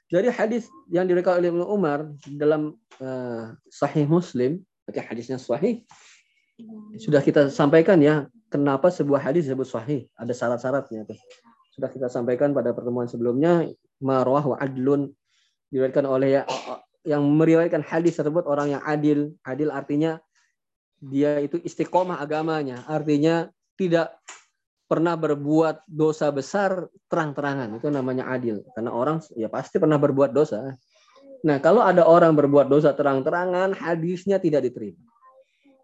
[0.09, 5.85] Jadi hadis yang diriwayatkan oleh Ibnu Umar dalam uh, Sahih Muslim, berarti hadisnya sahih.
[6.99, 10.11] Sudah kita sampaikan ya, kenapa sebuah hadis disebut sahih?
[10.19, 11.19] Ada syarat-syaratnya tuh.
[11.75, 13.71] Sudah kita sampaikan pada pertemuan sebelumnya,
[14.03, 15.15] marwah wa adlun
[15.71, 16.43] diriwayatkan oleh ya,
[17.07, 19.31] yang meriwayatkan hadis tersebut orang yang adil.
[19.47, 20.19] Adil artinya
[20.99, 23.47] dia itu istiqomah agamanya, artinya
[23.79, 24.19] tidak
[24.89, 30.73] pernah berbuat dosa besar terang-terangan itu namanya adil karena orang ya pasti pernah berbuat dosa
[31.45, 35.05] nah kalau ada orang berbuat dosa terang-terangan hadisnya tidak diterima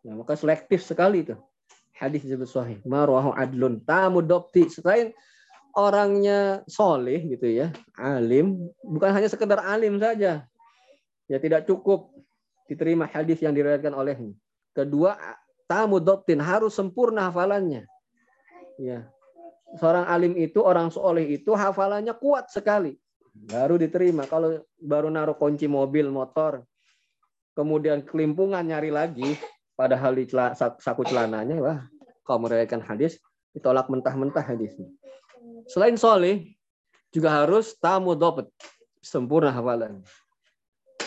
[0.05, 1.35] nah, maka selektif sekali itu
[1.97, 5.11] hadis disebut sahih marwahu adlun tamu dokti selain
[5.75, 10.47] orangnya soleh gitu ya alim bukan hanya sekedar alim saja
[11.27, 12.13] ya tidak cukup
[12.69, 14.37] diterima hadis yang diriwayatkan olehnya
[14.77, 15.17] kedua
[15.67, 17.89] tamu doktin harus sempurna hafalannya
[18.81, 19.07] Ya.
[19.75, 22.95] Seorang alim itu, orang soleh itu hafalannya kuat sekali.
[23.35, 24.27] Baru diterima.
[24.31, 26.63] Kalau baru naruh kunci mobil, motor,
[27.59, 29.35] kemudian kelimpungan nyari lagi,
[29.75, 31.79] padahal di saku celananya, wah,
[32.25, 33.21] kalau merayakan hadis,
[33.55, 34.91] ditolak mentah-mentah hadisnya.
[35.71, 36.55] Selain soleh,
[37.15, 38.51] juga harus tamu dopet,
[38.99, 40.03] sempurna hafalan.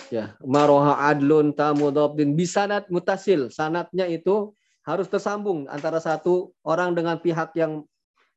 [0.08, 3.52] Ya, maroha adlun tamu dopin bisanat mutasil.
[3.52, 4.56] Sanatnya itu
[4.88, 7.84] harus tersambung antara satu orang dengan pihak yang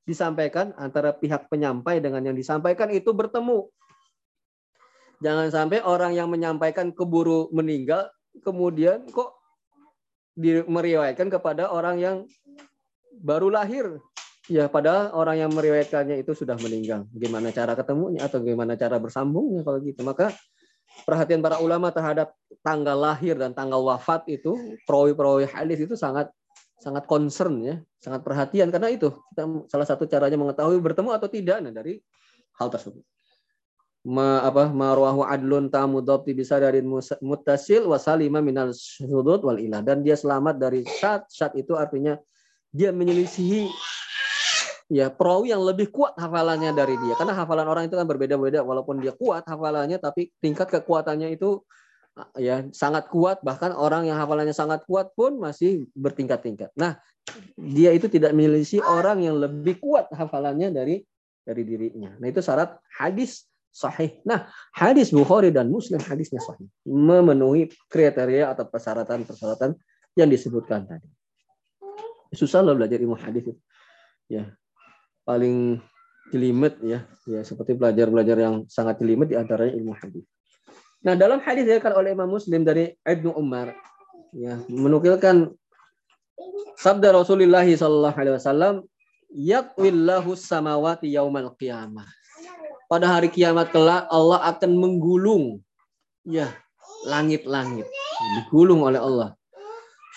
[0.03, 3.71] disampaikan, antara pihak penyampai dengan yang disampaikan itu bertemu.
[5.23, 8.11] Jangan sampai orang yang menyampaikan keburu meninggal,
[8.43, 9.40] kemudian kok
[10.39, 12.17] meriwayatkan kepada orang yang
[13.21, 13.99] baru lahir.
[14.51, 17.07] Ya, padahal orang yang meriwayatkannya itu sudah meninggal.
[17.15, 20.03] Gimana cara ketemunya atau gimana cara bersambungnya kalau gitu.
[20.03, 20.35] Maka
[21.07, 22.35] perhatian para ulama terhadap
[22.67, 24.59] tanggal lahir dan tanggal wafat itu,
[24.91, 26.35] perawi-perawi hadis itu sangat
[26.81, 31.61] sangat concern ya, sangat perhatian karena itu kita salah satu caranya mengetahui bertemu atau tidak
[31.61, 32.01] nah dari
[32.59, 33.05] hal tersebut.
[34.01, 36.81] Ma apa marwahu adlun tamu dhabti bisa dari
[37.21, 39.85] mutasil wasalima minal sudut wal ilah.
[39.85, 42.17] Dan dia selamat dari syat syat itu artinya
[42.73, 43.69] dia menyelisihi
[44.89, 47.13] ya perawi yang lebih kuat hafalannya dari dia.
[47.13, 48.65] Karena hafalan orang itu kan berbeda-beda.
[48.65, 51.61] Walaupun dia kuat hafalannya tapi tingkat kekuatannya itu
[52.41, 53.45] ya sangat kuat.
[53.45, 56.73] Bahkan orang yang hafalannya sangat kuat pun masih bertingkat-tingkat.
[56.73, 56.97] Nah,
[57.61, 61.05] dia itu tidak memiliki orang yang lebih kuat hafalannya dari
[61.45, 62.17] dari dirinya.
[62.17, 64.19] Nah, itu syarat hadis sahih.
[64.27, 66.67] Nah, hadis Bukhari dan Muslim hadisnya sahih.
[66.85, 69.79] Memenuhi kriteria atau persyaratan-persyaratan
[70.19, 71.09] yang disebutkan tadi.
[72.35, 73.55] Susah loh belajar ilmu hadis itu.
[74.31, 74.55] Ya.
[75.27, 75.79] Paling
[76.31, 80.27] jelimet ya, ya seperti belajar-belajar yang sangat jelimet di antaranya ilmu hadis.
[81.01, 83.73] Nah, dalam hadis dikatakan oleh Imam Muslim dari Ibnu Umar
[84.37, 85.51] ya, menukilkan
[86.79, 88.75] sabda Rasulullah sallallahu alaihi wasallam,
[89.33, 92.20] "Yaqwillahu samawati yaumal qiyamah."
[92.91, 95.63] Pada hari kiamat kelak Allah akan menggulung
[96.27, 96.51] ya
[97.07, 97.87] langit-langit
[98.35, 99.39] digulung oleh Allah.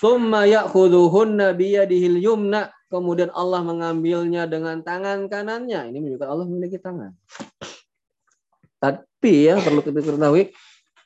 [0.01, 2.73] Summa ya'khudhuhunna biyadihil yumna.
[2.89, 5.89] Kemudian Allah mengambilnya dengan tangan kanannya.
[5.89, 7.13] Ini menunjukkan Allah memiliki tangan.
[8.81, 10.53] Tapi ya perlu kita ketahui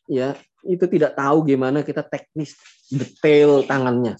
[0.08, 2.56] ya itu tidak tahu gimana kita teknis
[2.88, 4.16] detail tangannya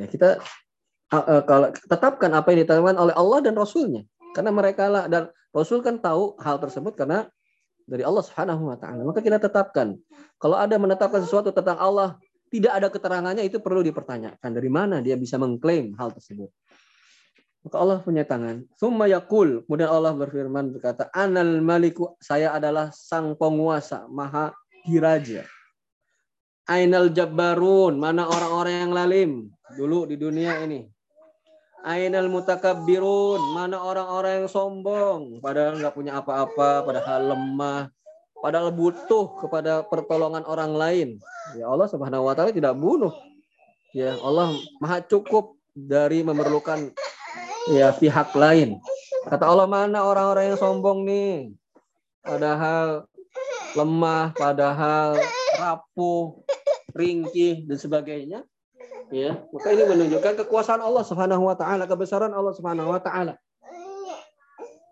[0.00, 0.40] ya kita
[1.12, 5.84] uh, kalau tetapkan apa yang ditetapkan oleh Allah dan Rasulnya karena mereka lah dan Rasul
[5.84, 7.28] kan tahu hal tersebut karena
[7.84, 9.04] dari Allah Subhanahu wa taala.
[9.04, 9.96] Maka kita tetapkan
[10.40, 12.16] kalau ada menetapkan sesuatu tentang Allah
[12.52, 16.48] tidak ada keterangannya itu perlu dipertanyakan dari mana dia bisa mengklaim hal tersebut.
[17.62, 18.66] Maka Allah punya tangan.
[18.74, 19.62] Summa yakul.
[19.64, 22.18] Kemudian Allah berfirman berkata, Anal maliku.
[22.18, 24.10] Saya adalah sang penguasa.
[24.10, 24.50] Maha
[24.82, 25.46] diraja.
[26.66, 29.30] Ainal jabbarun, mana orang-orang yang lalim
[29.74, 30.86] dulu di dunia ini.
[31.82, 37.90] Ainal mutakabbirun, mana orang-orang yang sombong, padahal nggak punya apa-apa, padahal lemah,
[38.38, 41.08] padahal butuh kepada pertolongan orang lain.
[41.58, 43.10] Ya Allah Subhanahu wa taala tidak bunuh.
[43.90, 46.94] Ya Allah Maha cukup dari memerlukan
[47.74, 48.78] ya pihak lain.
[49.26, 51.50] Kata Allah mana orang-orang yang sombong nih?
[52.22, 53.10] Padahal
[53.74, 55.18] lemah, padahal
[55.58, 56.46] rapuh,
[56.94, 58.40] ringkih dan sebagainya.
[59.12, 63.36] Ya, maka ini menunjukkan kekuasaan Allah Subhanahu wa taala, kebesaran Allah Subhanahu wa taala.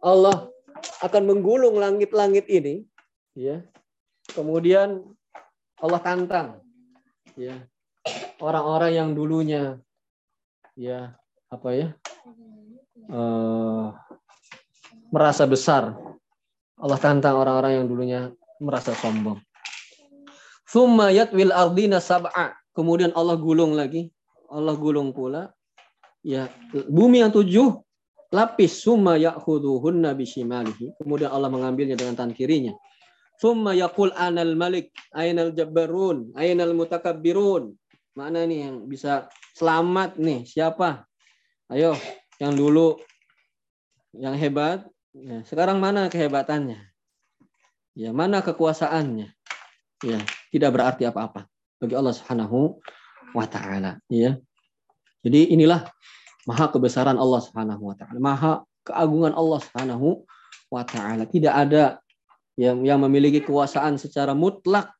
[0.04, 0.52] Allah
[1.00, 2.84] akan menggulung langit-langit ini,
[3.32, 3.64] ya.
[4.36, 5.00] Kemudian
[5.80, 6.60] Allah tantang,
[7.32, 7.64] ya,
[8.44, 9.80] orang-orang yang dulunya,
[10.76, 11.16] ya,
[11.48, 11.88] apa ya,
[13.08, 13.96] uh,
[15.08, 15.96] merasa besar.
[16.76, 18.20] Allah tantang orang-orang yang dulunya
[18.60, 19.40] merasa sombong.
[20.68, 22.59] Thumma yatwil ardina sab'a.
[22.80, 24.08] Kemudian Allah gulung lagi.
[24.48, 25.52] Allah gulung pula.
[26.24, 27.76] Ya, bumi yang tujuh
[28.32, 30.96] lapis summa ya'khudhuhunna bishimalihi.
[30.96, 32.72] Kemudian Allah mengambilnya dengan tangan kirinya.
[33.36, 37.76] Summa yaqul anal malik, ainal jabbarun, ainal mutakabbirun.
[38.16, 40.48] Mana nih yang bisa selamat nih?
[40.48, 41.04] Siapa?
[41.68, 41.92] Ayo,
[42.40, 42.96] yang dulu
[44.16, 46.80] yang hebat, ya, sekarang mana kehebatannya?
[47.92, 49.28] Ya, mana kekuasaannya?
[50.00, 51.44] Ya, tidak berarti apa-apa
[51.80, 52.78] bagi Allah Subhanahu
[53.32, 54.36] wa taala, ya.
[55.24, 55.88] Jadi inilah
[56.44, 58.52] maha kebesaran Allah Subhanahu wa taala, maha
[58.84, 60.24] keagungan Allah Subhanahu
[60.68, 61.24] wa taala.
[61.24, 61.98] Tidak ada
[62.60, 64.92] yang yang memiliki kekuasaan secara mutlak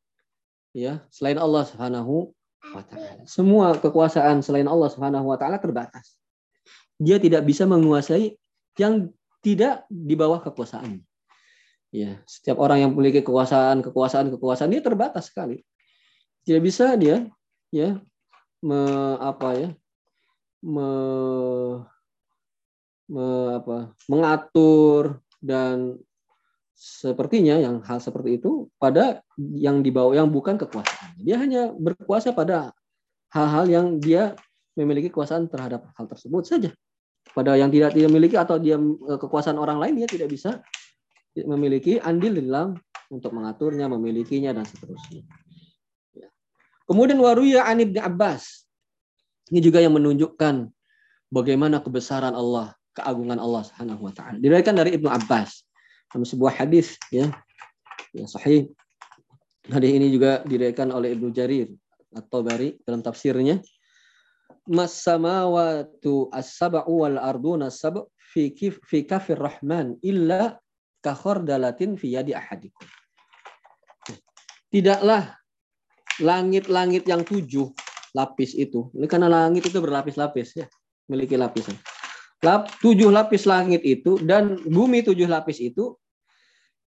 [0.73, 2.33] ya selain Allah Subhanahu
[2.73, 3.23] wa taala.
[3.29, 6.17] Semua kekuasaan selain Allah Subhanahu wa taala terbatas.
[7.01, 8.37] Dia tidak bisa menguasai
[8.77, 9.09] yang
[9.41, 11.01] tidak di bawah kekuasaan.
[11.91, 15.65] Ya, setiap orang yang memiliki kekuasaan, kekuasaan, kekuasaan dia terbatas sekali.
[16.45, 17.29] Tidak bisa dia
[17.71, 18.01] ya
[18.65, 18.81] me,
[19.21, 19.69] apa ya
[20.65, 20.89] me,
[23.09, 23.27] me,
[23.57, 25.97] apa, mengatur dan
[26.81, 31.21] sepertinya yang hal seperti itu pada yang dibawa yang bukan kekuasaan.
[31.21, 32.73] Dia hanya berkuasa pada
[33.37, 34.33] hal-hal yang dia
[34.77, 36.71] memiliki kekuasaan terhadap hal tersebut saja.
[37.37, 40.65] Pada yang tidak dia miliki atau dia eh, kekuasaan orang lain dia tidak bisa
[41.37, 42.75] memiliki andil dalam
[43.13, 45.27] untuk mengaturnya, memilikinya dan seterusnya.
[46.91, 48.67] Kemudian waruya an Ibnu Abbas.
[49.55, 50.67] Ini juga yang menunjukkan
[51.31, 54.43] bagaimana kebesaran Allah, keagungan Allah Subhanahu wa taala.
[54.43, 55.63] Diriwayatkan dari Ibnu Abbas
[56.11, 57.31] dalam sebuah hadis ya.
[58.11, 58.67] Ya sahih.
[59.71, 61.71] Hadis ini juga diriwayatkan oleh Ibnu Jarir
[62.11, 63.63] atau Bari dalam tafsirnya
[64.67, 70.59] mas samawatu as-sab'u wal arduna as-sab' fi kif fi kafir rahman illa
[71.03, 72.87] ka khardalatin fi yadi ahadikum.
[74.71, 75.40] Tidaklah
[76.21, 77.73] langit-langit yang tujuh
[78.15, 78.89] lapis itu.
[78.95, 80.67] Ini karena langit itu berlapis-lapis ya,
[81.09, 81.77] memiliki lapisan.
[82.41, 85.93] Lap, tujuh lapis langit itu dan bumi tujuh lapis itu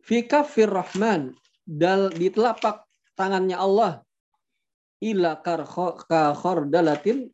[0.01, 1.37] fi kafir rahman
[1.69, 4.01] dal di telapak tangannya Allah
[5.05, 7.29] ila ka khardalatin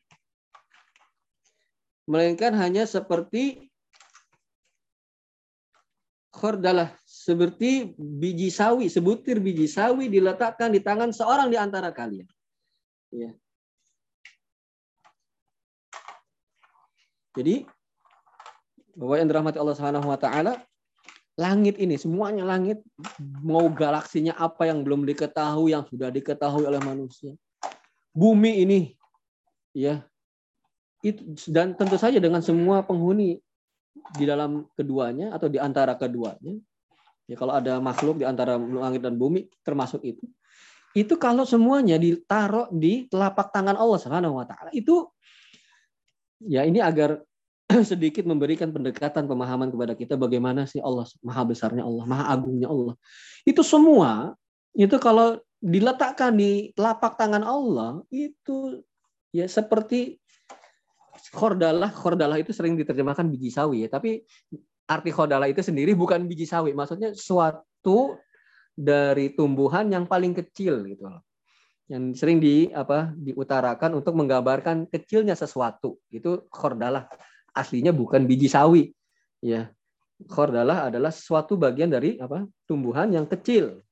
[2.10, 3.70] melainkan hanya seperti
[6.34, 12.24] khordalah seperti biji sawi, sebutir biji sawi diletakkan di tangan seorang di antara kalian.
[13.12, 13.36] Ya.
[17.36, 17.68] Jadi
[18.96, 20.64] bahwa yang dirahmati Allah Subhanahu wa taala,
[21.36, 22.80] langit ini semuanya langit
[23.44, 27.36] mau galaksinya apa yang belum diketahui yang sudah diketahui oleh manusia.
[28.16, 28.80] Bumi ini
[29.76, 30.02] ya
[31.04, 33.38] itu dan tentu saja dengan semua penghuni
[34.16, 36.58] di dalam keduanya atau di antara keduanya
[37.30, 40.26] ya kalau ada makhluk di antara langit dan bumi termasuk itu.
[40.90, 44.74] Itu kalau semuanya ditaruh di telapak tangan Allah Subhanahu wa taala.
[44.74, 45.14] Itu
[46.42, 47.22] ya ini agar
[47.90, 52.98] sedikit memberikan pendekatan pemahaman kepada kita bagaimana sih Allah maha besarnya Allah maha agungnya Allah.
[53.46, 54.34] Itu semua
[54.74, 58.82] itu kalau diletakkan di telapak tangan Allah itu
[59.30, 60.18] ya seperti
[61.30, 64.24] Khordalah, khordalah itu sering diterjemahkan biji sawi ya, tapi
[64.90, 68.18] arti khordalah itu sendiri bukan biji sawi, maksudnya suatu
[68.74, 71.22] dari tumbuhan yang paling kecil gitu loh.
[71.86, 75.98] Yang sering di apa diutarakan untuk menggambarkan kecilnya sesuatu.
[76.10, 77.06] Itu khordalah.
[77.54, 78.90] Aslinya bukan biji sawi.
[79.42, 79.70] Ya.
[80.26, 82.46] Khordalah adalah suatu bagian dari apa?
[82.66, 83.82] tumbuhan yang kecil.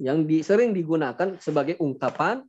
[0.00, 2.42] Yang di, sering digunakan sebagai ungkapan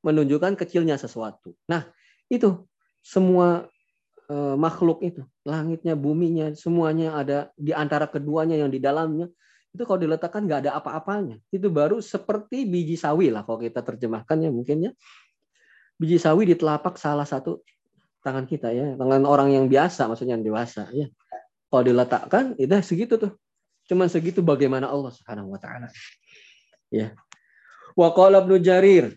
[0.00, 1.52] menunjukkan kecilnya sesuatu.
[1.68, 1.84] Nah,
[2.32, 2.64] itu
[3.04, 3.68] semua
[4.28, 9.28] uh, makhluk itu, langitnya, buminya, semuanya ada di antara keduanya yang di dalamnya.
[9.72, 11.36] Itu kalau diletakkan nggak ada apa-apanya.
[11.52, 14.92] Itu baru seperti biji sawi lah kalau kita terjemahkan ya mungkin ya.
[15.98, 17.60] Biji sawi di telapak salah satu
[18.24, 21.12] tangan kita ya, tangan orang yang biasa maksudnya yang dewasa ya.
[21.68, 23.32] Kalau diletakkan itu segitu tuh.
[23.88, 25.88] Cuman segitu bagaimana Allah Subhanahu wa taala.
[26.88, 27.12] Ya.
[27.92, 29.16] Wa qala Ibnu Jarir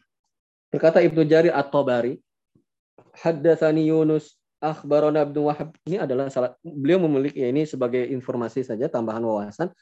[0.71, 2.19] berkata Ibnu Jarir At-Tabari
[3.19, 5.73] haddatsani Yunus akhbarana Ibnu Wahab.
[5.89, 9.73] Ini adalah salah beliau memiliki ya, ini sebagai informasi saja tambahan wawasan.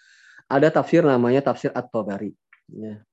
[0.50, 2.34] Ada tafsir namanya tafsir At-Tabari.
[2.74, 3.04] Ya.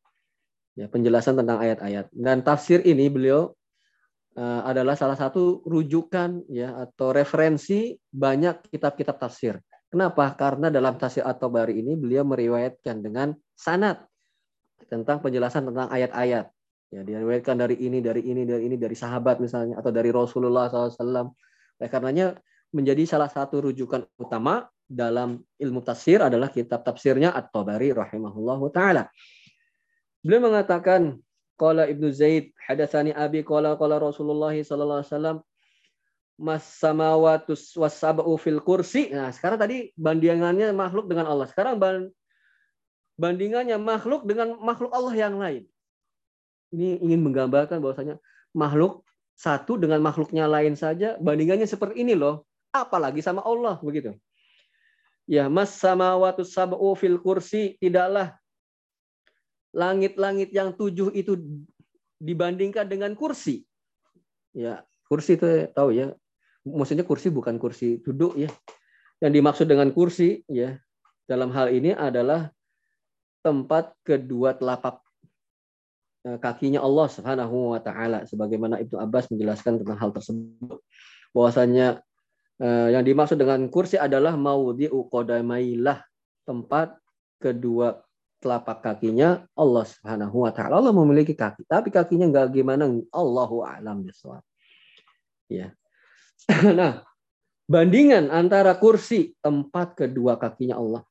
[0.79, 2.09] ya, penjelasan tentang ayat-ayat.
[2.15, 3.53] Dan tafsir ini beliau
[4.39, 10.35] uh, adalah salah satu rujukan ya atau referensi banyak kitab-kitab tafsir Kenapa?
[10.35, 14.03] Karena dalam tafsir At-Tabari ini beliau meriwayatkan dengan sanad
[14.91, 16.51] tentang penjelasan tentang ayat-ayat.
[16.91, 21.33] Ya, diriwayatkan dari ini, dari ini, dari ini, dari sahabat misalnya, atau dari Rasulullah SAW.
[21.81, 22.27] Oleh karenanya
[22.73, 29.05] menjadi salah satu rujukan utama dalam ilmu tafsir adalah kitab tafsirnya At-Tabari rahimahullah taala.
[30.23, 31.19] Beliau mengatakan
[31.59, 35.37] qala Ibnu Zaid hadatsani abi qala qala Rasulullah sallallahu alaihi wasallam
[36.37, 39.09] mas samawatus wasabu fil kursi.
[39.09, 41.49] Nah, sekarang tadi bandingannya makhluk dengan Allah.
[41.49, 41.81] Sekarang
[43.17, 45.65] bandingannya makhluk dengan makhluk Allah yang lain.
[46.77, 48.21] Ini ingin menggambarkan bahwasanya
[48.53, 49.06] makhluk
[49.37, 52.49] satu dengan makhluknya lain saja bandingannya seperti ini loh.
[52.73, 54.17] Apalagi sama Allah begitu.
[55.29, 58.37] Ya, mas samawatu sab'u fil kursi tidaklah
[59.77, 61.37] langit-langit yang tujuh itu
[62.17, 63.69] dibandingkan dengan kursi.
[64.57, 66.17] Ya, kursi itu tahu ya.
[66.65, 68.49] Maksudnya kursi bukan kursi duduk ya.
[69.21, 70.77] Yang dimaksud dengan kursi ya
[71.27, 72.49] dalam hal ini adalah
[73.43, 75.06] tempat kedua telapak
[76.43, 80.83] kakinya Allah Subhanahu wa taala sebagaimana Ibnu Abbas menjelaskan tentang hal tersebut
[81.31, 82.03] bahwasanya
[82.59, 86.03] eh, yang dimaksud dengan kursi adalah maudhi'u qadamailah
[86.43, 86.99] tempat
[87.39, 88.03] kedua
[88.43, 90.83] telapak kakinya Allah Subhanahu wa taala.
[90.83, 94.43] Allah memiliki kaki, tapi kakinya enggak gimana Allahu a'lam bishawab.
[95.47, 95.73] Ya.
[96.79, 97.07] nah,
[97.71, 101.03] bandingan antara kursi tempat kedua kakinya Allah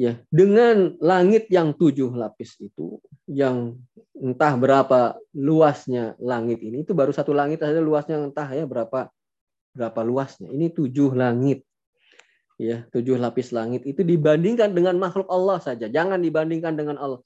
[0.00, 2.96] ya dengan langit yang tujuh lapis itu
[3.28, 3.76] yang
[4.16, 9.12] entah berapa luasnya langit ini itu baru satu langit saja luasnya entah ya berapa
[9.74, 10.50] berapa luasnya.
[10.50, 11.62] Ini tujuh langit.
[12.60, 15.88] Ya tujuh lapis langit itu dibandingkan dengan makhluk Allah saja.
[15.88, 17.24] Jangan dibandingkan dengan Allah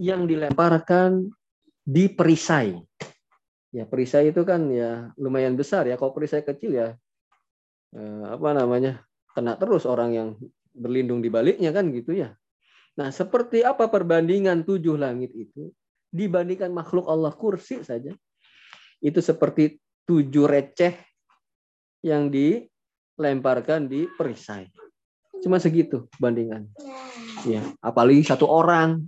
[0.00, 1.28] yang dilemparkan
[1.84, 2.80] di perisai.
[3.70, 6.00] Ya, perisai itu kan ya lumayan besar ya.
[6.00, 6.88] Kalau perisai kecil ya
[7.92, 9.04] eh, apa namanya?
[9.30, 10.28] kena terus orang yang
[10.74, 12.34] berlindung di baliknya kan gitu ya.
[12.98, 15.70] Nah, seperti apa perbandingan tujuh langit itu
[16.10, 18.10] dibandingkan makhluk Allah kursi saja?
[18.98, 20.98] Itu seperti tujuh receh
[22.02, 24.66] yang dilemparkan di perisai.
[25.38, 26.66] Cuma segitu bandingan.
[27.46, 29.06] Ya, apalagi satu orang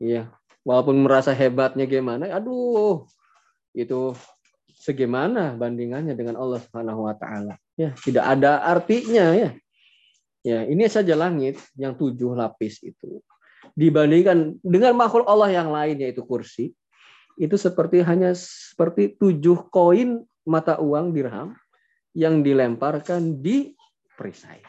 [0.00, 0.32] Iya,
[0.64, 3.04] walaupun merasa hebatnya gimana, aduh,
[3.76, 4.16] itu
[4.80, 7.60] segimana bandingannya dengan Allah Subhanahu wa taala.
[7.76, 9.50] Ya, tidak ada artinya ya.
[10.40, 13.20] Ya, ini saja langit yang tujuh lapis itu
[13.76, 16.72] dibandingkan dengan makhluk Allah yang lain yaitu kursi
[17.36, 21.56] itu seperti hanya seperti tujuh koin mata uang dirham
[22.16, 23.76] yang dilemparkan di
[24.16, 24.60] perisai.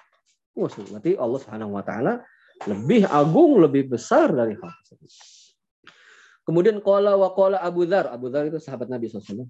[0.55, 2.23] Oh, berarti Allah Subhanahu wa taala
[2.69, 5.09] lebih agung, lebih besar dari hal tersebut.
[6.45, 8.09] Kemudian qala wa qala Abu Dzar.
[8.09, 9.45] Abu Dzar itu sahabat Nabi SAW.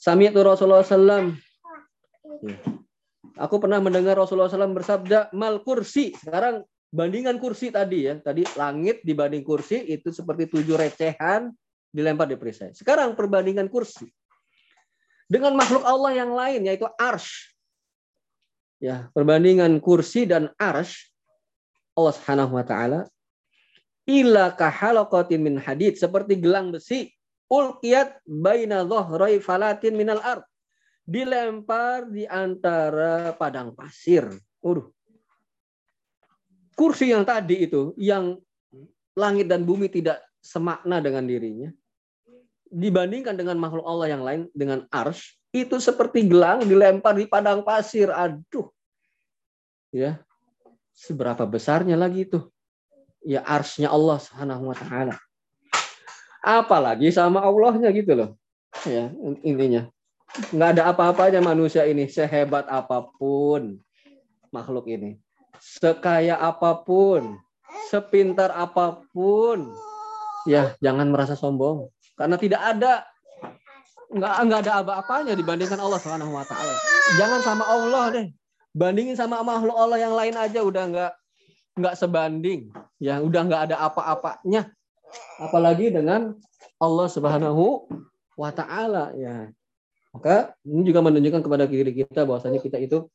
[0.00, 1.34] Itu Rasulullah SAW.
[2.46, 2.56] Ya.
[3.40, 6.12] Aku pernah mendengar Rasulullah SAW bersabda, mal kursi.
[6.12, 8.18] Sekarang bandingan kursi tadi ya.
[8.18, 11.48] Tadi langit dibanding kursi itu seperti tujuh recehan
[11.90, 12.74] dilempar di perisai.
[12.76, 14.06] Sekarang perbandingan kursi.
[15.30, 17.54] Dengan makhluk Allah yang lain yaitu arsh.
[18.80, 21.09] Ya, perbandingan kursi dan arsh
[21.98, 23.00] Allah Subhanahu wa taala
[24.08, 27.10] ila kahalaqatin min hadid seperti gelang besi
[27.50, 30.46] ulqiyat baina dhahrai falatin minal ard
[31.06, 34.30] dilempar di antara padang pasir.
[34.62, 34.86] Waduh.
[36.78, 38.38] Kursi yang tadi itu yang
[39.18, 41.68] langit dan bumi tidak semakna dengan dirinya
[42.70, 48.08] dibandingkan dengan makhluk Allah yang lain dengan ars itu seperti gelang dilempar di padang pasir.
[48.14, 48.70] Aduh.
[49.90, 50.22] Ya
[51.00, 52.44] seberapa besarnya lagi itu?
[53.24, 55.16] Ya arsnya Allah subhanahu wa taala.
[56.44, 58.30] Apalagi sama Allahnya gitu loh.
[58.84, 59.08] Ya
[59.40, 59.88] intinya.
[60.52, 63.80] Nggak ada apa-apanya manusia ini sehebat apa pun
[64.52, 65.16] makhluk ini.
[65.60, 67.40] Sekaya apa pun
[67.88, 69.72] sepintar apa pun.
[70.48, 71.88] Ya jangan merasa sombong.
[72.16, 73.04] Karena tidak ada
[74.10, 76.72] nggak nggak ada apa-apanya dibandingkan Allah Subhanahu wa taala.
[77.20, 78.26] Jangan sama Allah deh
[78.70, 81.12] bandingin sama makhluk Allah yang lain aja udah nggak
[81.78, 82.70] nggak sebanding.
[83.00, 84.70] Ya udah nggak ada apa-apanya.
[85.42, 86.38] Apalagi dengan
[86.78, 87.88] Allah Subhanahu
[88.38, 89.50] wa taala ya.
[90.10, 93.06] Maka ini juga menunjukkan kepada diri kita bahwasanya kita itu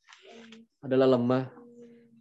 [0.80, 1.51] adalah lemah.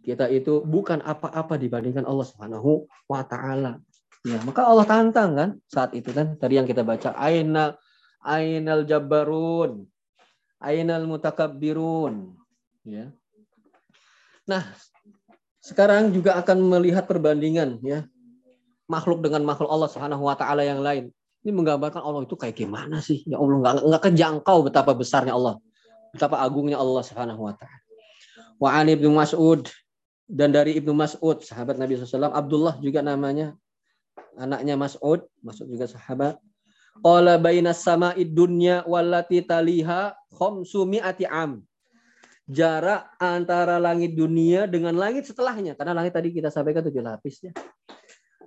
[0.05, 3.81] Kita itu bukan apa-apa dibandingkan Allah Subhanahu wa taala.
[4.25, 6.37] Ya maka Allah tantang kan saat itu kan.
[6.37, 7.77] Tadi yang kita baca aina
[8.21, 9.85] ainal jabbarun
[10.61, 12.33] ainal mutakabbirun.
[12.85, 13.13] Ya
[14.45, 14.63] Nah,
[15.61, 18.05] sekarang juga akan melihat perbandingan ya
[18.85, 21.09] makhluk dengan makhluk Allah Subhanahu wa taala yang lain.
[21.45, 23.25] Ini menggambarkan Allah itu kayak gimana sih?
[23.25, 25.57] Ya Allah nggak nggak kejangkau betapa besarnya Allah,
[26.13, 27.81] betapa agungnya Allah Subhanahu wa taala.
[28.61, 29.65] Wa an Ibnu Mas'ud
[30.25, 33.53] dan dari Ibnu Mas'ud sahabat Nabi SAW Abdullah juga namanya
[34.37, 36.37] anaknya Mas'ud Mas'ud juga sahabat
[37.03, 41.59] Qala baina sama'id dunya wallati taliha khamsumi'ati am
[42.45, 45.73] jarak antara langit dunia dengan langit setelahnya.
[45.73, 47.53] Karena langit tadi kita sampaikan tujuh lapis ya.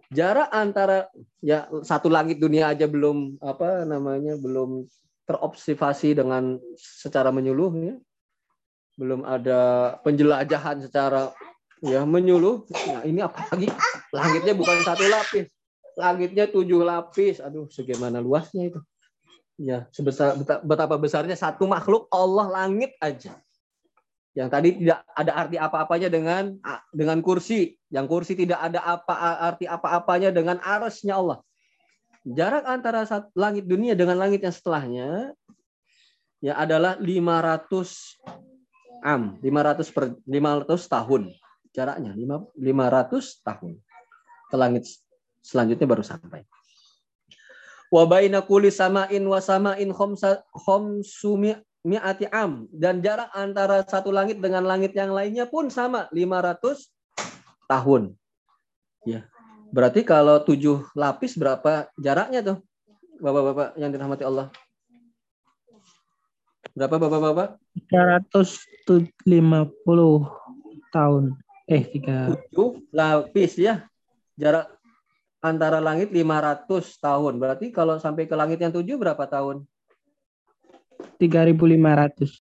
[0.09, 1.11] Jarak antara
[1.45, 4.89] ya satu langit dunia aja belum apa namanya belum
[5.29, 7.95] terobservasi dengan secara menyuluh ya.
[8.99, 11.31] Belum ada penjelajahan secara
[11.85, 12.65] ya menyuluh.
[12.71, 13.69] Nah, ini apalagi
[14.15, 15.47] langitnya bukan satu lapis.
[15.99, 17.43] Langitnya tujuh lapis.
[17.43, 18.81] Aduh, segimana luasnya itu.
[19.59, 23.35] Ya, sebesar betapa besarnya satu makhluk Allah langit aja
[24.37, 26.61] yang tadi tidak ada arti apa-apanya dengan
[26.93, 27.75] dengan kursi.
[27.89, 29.15] Yang kursi tidak ada apa
[29.53, 31.41] arti apa-apanya dengan arasnya Allah.
[32.29, 35.33] Jarak antara langit dunia dengan langit yang setelahnya
[36.45, 38.21] ya adalah 500
[39.03, 41.23] am, 500 per 500 tahun.
[41.73, 43.73] Jaraknya 500 tahun.
[44.49, 44.89] Ke langit
[45.45, 46.45] selanjutnya baru sampai.
[47.89, 51.57] Wa baina kulli sama'in wa sama'in khamsa khamsumi
[51.87, 56.91] mi'ati am dan jarak antara satu langit dengan langit yang lainnya pun sama 500
[57.71, 58.15] tahun.
[59.07, 59.29] Ya.
[59.69, 62.59] Berarti kalau tujuh lapis berapa jaraknya tuh?
[63.21, 64.49] Bapak-bapak yang dirahmati Allah.
[66.73, 67.59] Berapa Bapak-bapak?
[67.91, 69.35] 350
[70.95, 71.25] tahun.
[71.69, 72.33] Eh, tiga.
[72.33, 73.85] Tujuh lapis ya.
[74.39, 74.73] Jarak
[75.45, 77.35] antara langit 500 tahun.
[77.37, 79.67] Berarti kalau sampai ke langit yang tujuh berapa tahun?
[81.19, 82.39] 3.500.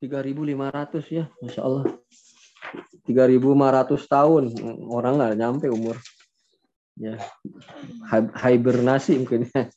[0.00, 1.84] 3.500 ya, Masya Allah.
[3.04, 4.44] 3.500 tahun.
[4.88, 5.96] Orang nggak nyampe umur.
[7.00, 7.16] Ya,
[8.44, 9.68] hibernasi mungkin ya.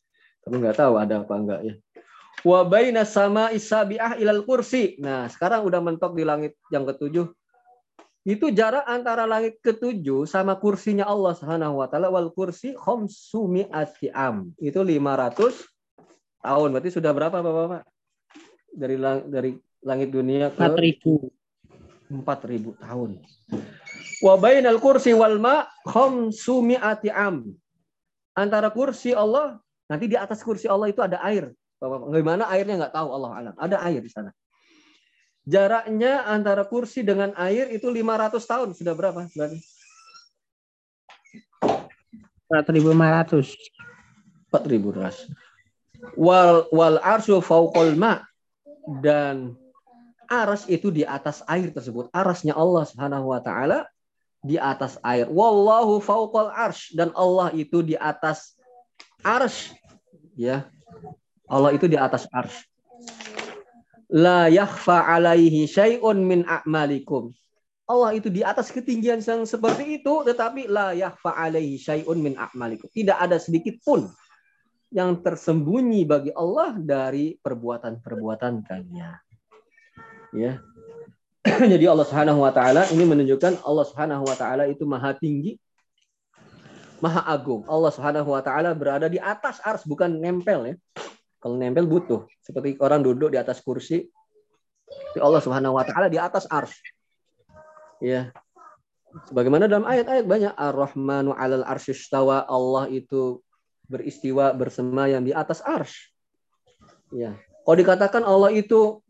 [0.43, 1.75] Tapi nggak tahu ada apa enggak ya.
[2.43, 4.99] Wa baina sama isabiah ilal kursi.
[4.99, 7.31] Nah, sekarang udah mentok di langit yang ketujuh.
[8.23, 13.67] Itu jarak antara langit ketujuh sama kursinya Allah Subhanahu wa taala wal kursi khamsumi
[14.15, 14.51] am.
[14.59, 15.63] Itu 500
[16.43, 16.67] tahun.
[16.71, 17.92] Berarti sudah berapa Bapak-bapak?
[18.73, 19.53] Dari lang dari
[19.85, 21.29] langit dunia ke 4000
[22.21, 23.09] 4000 tahun.
[24.21, 27.49] Wa bainal kursi wal ma khamsumi'ati am.
[28.33, 31.53] Antara kursi Allah, nanti di atas kursi Allah itu ada air.
[31.81, 33.55] Bagaimana airnya nggak tahu Allah alam.
[33.57, 34.31] Ada air di sana.
[35.43, 38.69] Jaraknya antara kursi dengan air itu 500 tahun.
[38.71, 39.59] Sudah berapa berarti?
[42.47, 43.43] 4500.
[44.53, 45.17] 4000 ras.
[46.15, 48.23] Wal wal arsyu fauqal ma
[49.03, 49.55] dan
[50.27, 52.09] aras itu di atas air tersebut.
[52.11, 53.87] Arasnya Allah Subhanahu wa taala
[54.43, 55.29] di atas air.
[55.31, 58.57] Wallahu fauqal arsh dan Allah itu di atas
[59.23, 59.71] arsh.
[60.35, 60.67] Ya.
[61.47, 62.67] Allah itu di atas arsh.
[64.13, 67.33] La yakhfa alaihi syai'un min a'malikum.
[67.83, 72.91] Allah itu di atas ketinggian yang seperti itu tetapi la yakhfa alaihi syai'un min a'malikum.
[72.91, 74.11] Tidak ada sedikit pun
[74.93, 79.17] yang tersembunyi bagi Allah dari perbuatan-perbuatan kalian.
[80.37, 80.61] Ya.
[81.73, 85.57] Jadi Allah Subhanahu wa taala ini menunjukkan Allah Subhanahu wa taala itu maha tinggi,
[87.01, 87.65] maha agung.
[87.65, 90.75] Allah Subhanahu wa taala berada di atas ars bukan nempel ya.
[91.41, 94.07] Kalau nempel butuh seperti orang duduk di atas kursi.
[95.19, 96.71] Allah Subhanahu wa taala di atas ars.
[97.97, 98.31] Ya.
[99.29, 103.42] Sebagaimana dalam ayat-ayat banyak Ar-Rahmanu 'alal arsyistawa Allah itu
[103.93, 106.09] beristiwa bersemayam di atas arsh.
[107.13, 107.37] Ya.
[107.61, 109.05] Kalau dikatakan Allah itu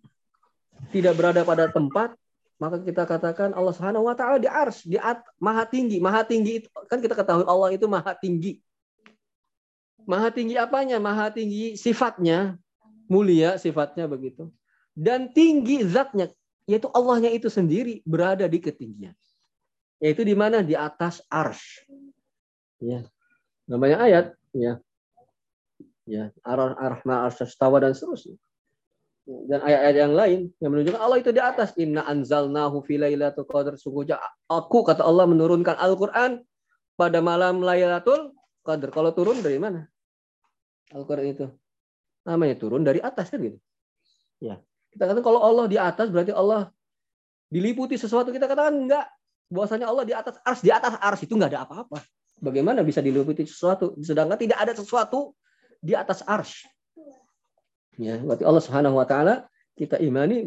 [0.92, 2.12] tidak berada pada tempat,
[2.60, 6.04] maka kita katakan Allah Subhanahu wa taala di ars, di at, maha tinggi.
[6.04, 8.60] Maha tinggi itu kan kita ketahui Allah itu maha tinggi.
[10.04, 11.00] Maha tinggi apanya?
[11.00, 12.60] Maha tinggi sifatnya,
[13.08, 14.52] mulia sifatnya begitu.
[14.92, 16.30] Dan tinggi zatnya,
[16.68, 19.16] yaitu Allahnya itu sendiri berada di ketinggian.
[20.04, 20.60] Yaitu di mana?
[20.60, 21.64] Di atas ars.
[22.84, 23.08] Ya.
[23.64, 24.26] Namanya ayat
[24.56, 24.80] ya.
[26.04, 27.34] Ya ar-rahman ar
[27.80, 28.36] dan seterusnya.
[29.24, 31.72] Dan ayat-ayat yang lain yang menunjukkan Allah itu di atas.
[31.80, 34.20] Inna anzalnahu fi lailatul qadar sungguhnya
[34.52, 36.44] aku kata Allah menurunkan Al-Qur'an
[37.00, 39.88] pada malam Lailatul Qadar kalau turun dari mana?
[40.92, 41.48] Al-Qur'an itu.
[42.28, 43.60] Namanya turun dari atas kan gitu.
[44.44, 44.60] Ya.
[44.92, 46.72] Kita katakan kalau Allah di atas berarti Allah
[47.48, 48.32] diliputi sesuatu.
[48.32, 49.08] Kita katakan enggak.
[49.52, 52.04] Bahwasanya Allah di atas ars di atas ars itu enggak ada apa-apa
[52.44, 55.32] Bagaimana bisa diliputi sesuatu sedangkan tidak ada sesuatu
[55.80, 56.68] di atas arsh.
[57.96, 59.48] Ya, berarti Allah Subhanahu wa taala
[59.80, 60.44] kita imani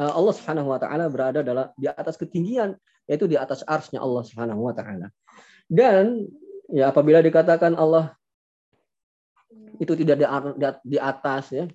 [0.00, 2.72] uh, Allah Subhanahu wa taala berada dalam di atas ketinggian
[3.04, 5.12] yaitu di atas arsnya Allah Subhanahu wa taala.
[5.68, 6.24] Dan
[6.72, 8.16] ya apabila dikatakan Allah
[9.76, 10.26] itu tidak di,
[10.56, 11.68] di- di atas ya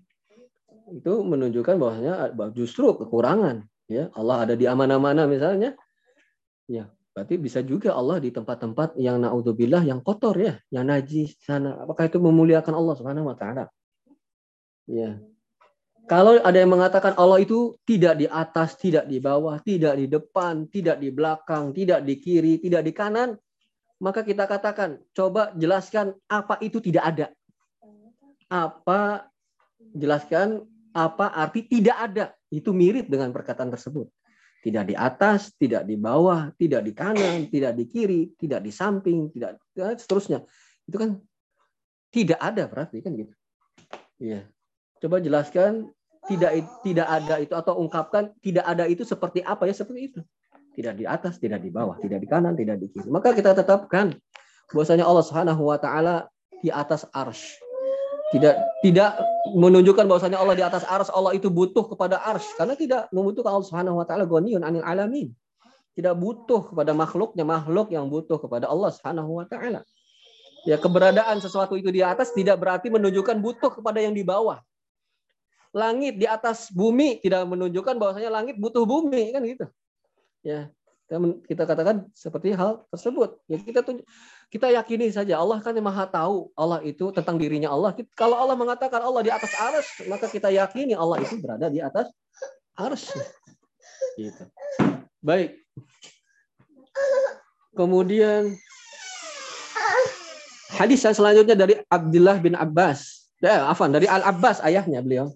[0.92, 2.16] itu menunjukkan bahwasanya
[2.52, 5.78] justru kekurangan ya Allah ada di mana-mana misalnya
[6.68, 11.76] ya berarti bisa juga Allah di tempat-tempat yang naudzubillah yang kotor ya yang najis sana
[11.84, 13.68] apakah itu memuliakan Allah Subhanahu wa taala
[14.88, 15.20] ya
[16.10, 20.68] kalau ada yang mengatakan Allah itu tidak di atas, tidak di bawah, tidak di depan,
[20.68, 23.40] tidak di belakang, tidak di kiri, tidak di kanan,
[24.02, 27.28] maka kita katakan, coba jelaskan apa itu tidak ada.
[28.50, 29.30] Apa
[29.94, 32.26] jelaskan apa arti tidak ada.
[32.50, 34.10] Itu mirip dengan perkataan tersebut.
[34.62, 39.34] Tidak di atas, tidak di bawah, tidak di kanan, tidak di kiri, tidak di samping,
[39.34, 40.46] tidak dan seterusnya.
[40.86, 41.18] Itu kan
[42.14, 43.34] tidak ada berarti kan gitu.
[44.22, 44.46] Iya.
[45.02, 45.90] Coba jelaskan
[46.30, 50.22] tidak tidak ada itu atau ungkapkan tidak ada itu seperti apa ya seperti itu.
[50.72, 53.10] Tidak di atas, tidak di bawah, tidak di kanan, tidak di kiri.
[53.10, 54.14] Maka kita tetapkan
[54.70, 56.30] bahwasanya Allah Subhanahu wa taala
[56.62, 57.71] di atas arsy.
[58.32, 59.12] Tidak tidak
[59.52, 63.68] menunjukkan bahwasanya Allah di atas arsy, Allah itu butuh kepada arsy karena tidak membutuhkan Allah
[63.68, 65.36] Subhanahu wa taala ghaniyun anil alamin.
[65.92, 69.84] Tidak butuh kepada makhluknya, makhluk yang butuh kepada Allah Subhanahu wa taala.
[70.64, 74.62] Ya, keberadaan sesuatu itu di atas tidak berarti menunjukkan butuh kepada yang di bawah
[75.72, 79.66] langit di atas bumi tidak menunjukkan bahwasanya langit butuh bumi kan gitu.
[80.44, 80.68] Ya,
[81.44, 83.42] kita, katakan seperti hal tersebut.
[83.52, 84.08] Ya kita tunjuk,
[84.48, 87.92] kita yakini saja Allah kan yang maha tahu Allah itu tentang dirinya Allah.
[88.16, 92.08] Kalau Allah mengatakan Allah di atas ars, maka kita yakini Allah itu berada di atas
[92.80, 93.12] ars.
[94.16, 94.44] Gitu.
[95.20, 95.60] Baik.
[97.76, 98.56] Kemudian
[100.76, 103.32] hadis yang selanjutnya dari Abdullah bin Abbas.
[103.42, 105.34] Ya, afan dari Al Abbas ayahnya beliau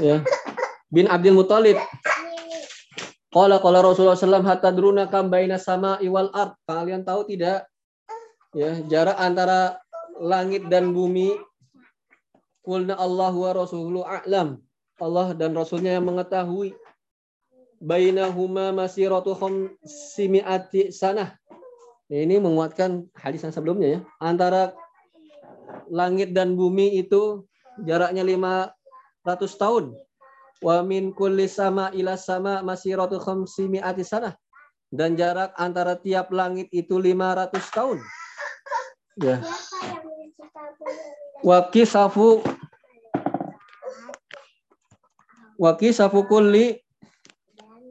[0.00, 0.24] ya
[0.92, 1.76] bin Abdul Muthalib
[3.32, 6.52] Qala qala Rasulullah sallam hatta druna kam baina sama iwal ard.
[6.68, 7.64] Kalian tahu tidak
[8.52, 9.80] ya jarak antara
[10.20, 11.32] langit dan bumi
[12.62, 14.62] Qulna Allah wa rasuluhu a'lam.
[15.02, 16.78] Allah dan rasulnya yang mengetahui.
[17.82, 21.34] Bainahuma masiratu khamsimi'ati sanah.
[22.06, 24.00] Ini menguatkan hadis yang sebelumnya ya.
[24.22, 24.70] Antara
[25.90, 27.42] langit dan bumi itu
[27.82, 29.84] jaraknya 500 tahun.
[30.62, 34.38] Wa min kulli sama ila sama masiratu khamsimi'ati sanah.
[34.94, 37.98] Dan jarak antara tiap langit itu 500 tahun.
[39.18, 39.42] Ya.
[41.42, 42.46] Wa kisafu
[45.58, 46.78] wa kisafu kulli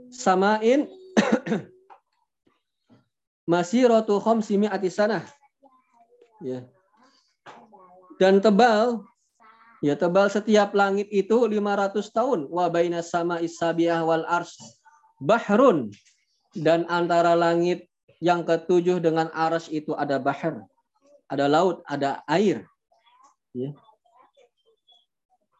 [0.07, 0.87] samain
[3.51, 5.27] masiratu khamsimi'ati sanah.
[6.39, 6.63] Ya.
[8.15, 9.03] Dan tebal
[9.81, 12.39] Ya tebal setiap langit itu 500 tahun.
[12.53, 14.53] Wa baina sama isabiah wal ars
[15.17, 15.89] bahrun.
[16.53, 17.89] Dan antara langit
[18.21, 20.61] yang ketujuh dengan ars itu ada bahr.
[21.33, 22.61] Ada laut, ada air.
[23.57, 23.73] Ya.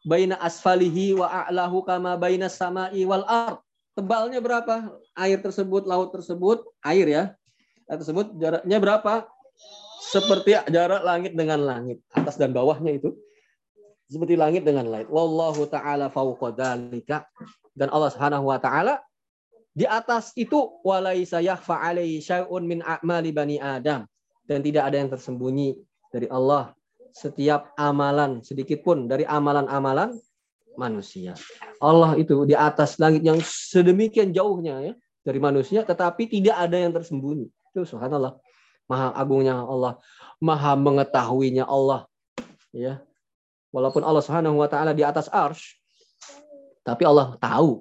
[0.06, 3.58] Baina asfalihi wa a'lahu kama baina sama'i wal ard.
[3.98, 4.88] Tebalnya berapa?
[5.18, 7.24] Air tersebut, laut tersebut, air ya.
[7.90, 9.26] Air tersebut jaraknya berapa?
[10.14, 11.98] Seperti jarak langit dengan langit.
[12.14, 13.12] Atas dan bawahnya itu
[14.12, 15.08] seperti langit dengan langit.
[15.08, 16.52] Wallahu taala fauqa.
[17.72, 19.00] Dan Allah Subhanahu wa taala
[19.72, 22.20] di atas itu walaisa yakhfa alaihi
[22.60, 24.04] min a'mali bani Adam
[24.44, 25.80] dan tidak ada yang tersembunyi
[26.12, 26.76] dari Allah
[27.16, 30.12] setiap amalan sedikit pun dari amalan-amalan
[30.76, 31.32] manusia.
[31.80, 34.94] Allah itu di atas langit yang sedemikian jauhnya ya
[35.24, 37.48] dari manusia tetapi tidak ada yang tersembunyi.
[37.72, 38.36] Itu subhanallah.
[38.92, 39.96] Maha agungnya Allah,
[40.36, 42.04] maha mengetahuinya Allah.
[42.76, 43.00] Ya,
[43.72, 45.80] Walaupun Allah Subhanahu wa taala di atas arsy,
[46.84, 47.80] tapi Allah tahu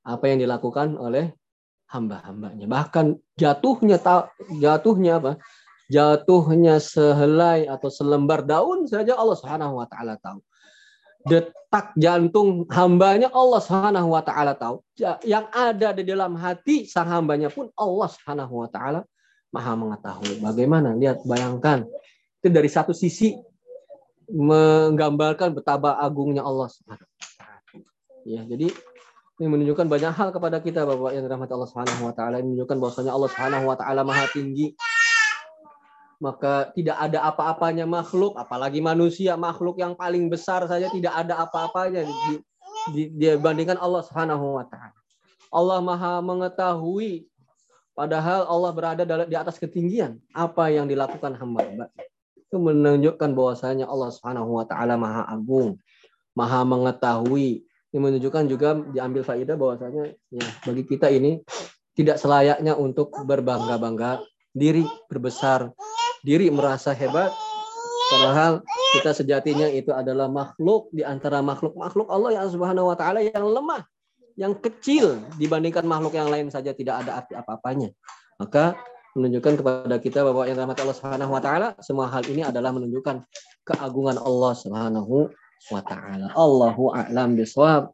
[0.00, 1.36] apa yang dilakukan oleh
[1.92, 2.64] hamba-hambanya.
[2.64, 4.00] Bahkan jatuhnya
[4.56, 5.32] jatuhnya apa?
[5.90, 10.40] Jatuhnya sehelai atau selembar daun saja Allah Subhanahu wa taala tahu.
[11.20, 14.80] Detak jantung hambanya Allah Subhanahu wa taala tahu.
[15.26, 19.04] Yang ada di dalam hati sang hambanya pun Allah Subhanahu wa taala
[19.50, 20.38] Maha mengetahui.
[20.38, 20.94] Bagaimana?
[20.94, 21.82] Lihat bayangkan.
[22.38, 23.34] Itu dari satu sisi
[24.30, 27.08] menggambarkan betapa agungnya Allah Subhanahu
[28.28, 28.68] Ya, jadi
[29.40, 32.44] ini menunjukkan banyak hal kepada kita Bapak yang dirahmati Allah Subhanahu wa taala.
[32.44, 34.76] Menunjukkan bahwasanya Allah Subhanahu wa taala Maha tinggi.
[36.20, 42.04] Maka tidak ada apa-apanya makhluk, apalagi manusia, makhluk yang paling besar saja tidak ada apa-apanya
[42.04, 42.44] di,
[42.92, 44.92] di, dibandingkan Allah Subhanahu wa taala.
[45.48, 47.24] Allah Maha mengetahui
[47.96, 51.88] padahal Allah berada di atas ketinggian apa yang dilakukan hamba-hamba
[52.50, 55.78] itu menunjukkan bahwasanya Allah Subhanahu wa taala Maha Agung,
[56.34, 57.62] maha mengetahui.
[57.94, 61.46] Ini menunjukkan juga diambil faidah bahwasanya ya bagi kita ini
[61.94, 64.18] tidak selayaknya untuk berbangga-bangga
[64.50, 65.70] diri, berbesar
[66.26, 67.30] diri, merasa hebat.
[68.10, 68.66] Padahal
[68.98, 73.86] kita sejatinya itu adalah makhluk di antara makhluk-makhluk Allah yang Subhanahu wa taala yang lemah,
[74.34, 77.94] yang kecil dibandingkan makhluk yang lain saja tidak ada arti apa-apanya.
[78.42, 78.74] Maka
[79.18, 83.26] menunjukkan kepada kita bahwa yang rahmat Allah Subhanahu wa taala semua hal ini adalah menunjukkan
[83.66, 85.30] keagungan Allah Subhanahu
[85.74, 86.30] wa taala.
[86.38, 87.90] Allahu a'lam bishawab.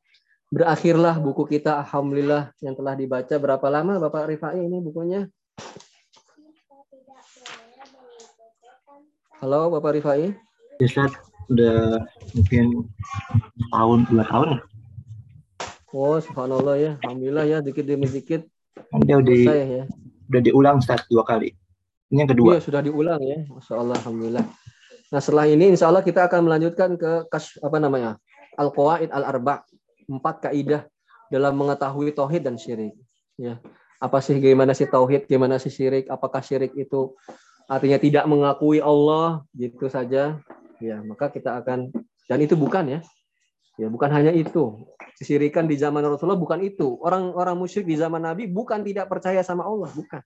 [0.46, 5.26] Berakhirlah buku kita alhamdulillah yang telah dibaca berapa lama Bapak Rifai ini bukunya?
[9.42, 10.36] Halo Bapak Rifai.
[10.78, 11.16] Ustaz,
[11.48, 12.04] udah
[12.36, 12.86] mungkin
[13.72, 14.60] tahun dua tahun ya.
[15.96, 16.92] Oh, subhanallah ya.
[17.00, 18.44] Alhamdulillah ya, dikit demi dikit.
[19.08, 19.84] Dia udah, Selesai ya.
[20.30, 21.54] Udah diulang Ustaz dua kali.
[22.10, 22.58] Ini yang kedua.
[22.58, 23.42] Iya, sudah diulang ya.
[23.50, 24.46] Masya Allah, Alhamdulillah.
[25.10, 28.18] Nah, setelah ini insya Allah kita akan melanjutkan ke kas, apa namanya?
[28.58, 29.66] Al-Qawaid Al-Arba.
[30.06, 30.86] Empat kaidah
[31.34, 32.94] dalam mengetahui tauhid dan syirik.
[33.34, 33.58] Ya.
[33.98, 36.06] Apa sih gimana sih tauhid, gimana sih syirik?
[36.06, 37.14] Apakah syirik itu
[37.66, 40.38] artinya tidak mengakui Allah gitu saja?
[40.78, 41.90] Ya, maka kita akan
[42.30, 43.00] dan itu bukan ya.
[43.76, 44.88] Ya, bukan hanya itu.
[45.20, 46.96] Kesyirikan di zaman Rasulullah bukan itu.
[47.00, 50.22] Orang-orang musyrik di zaman Nabi bukan tidak percaya sama Allah, bukan.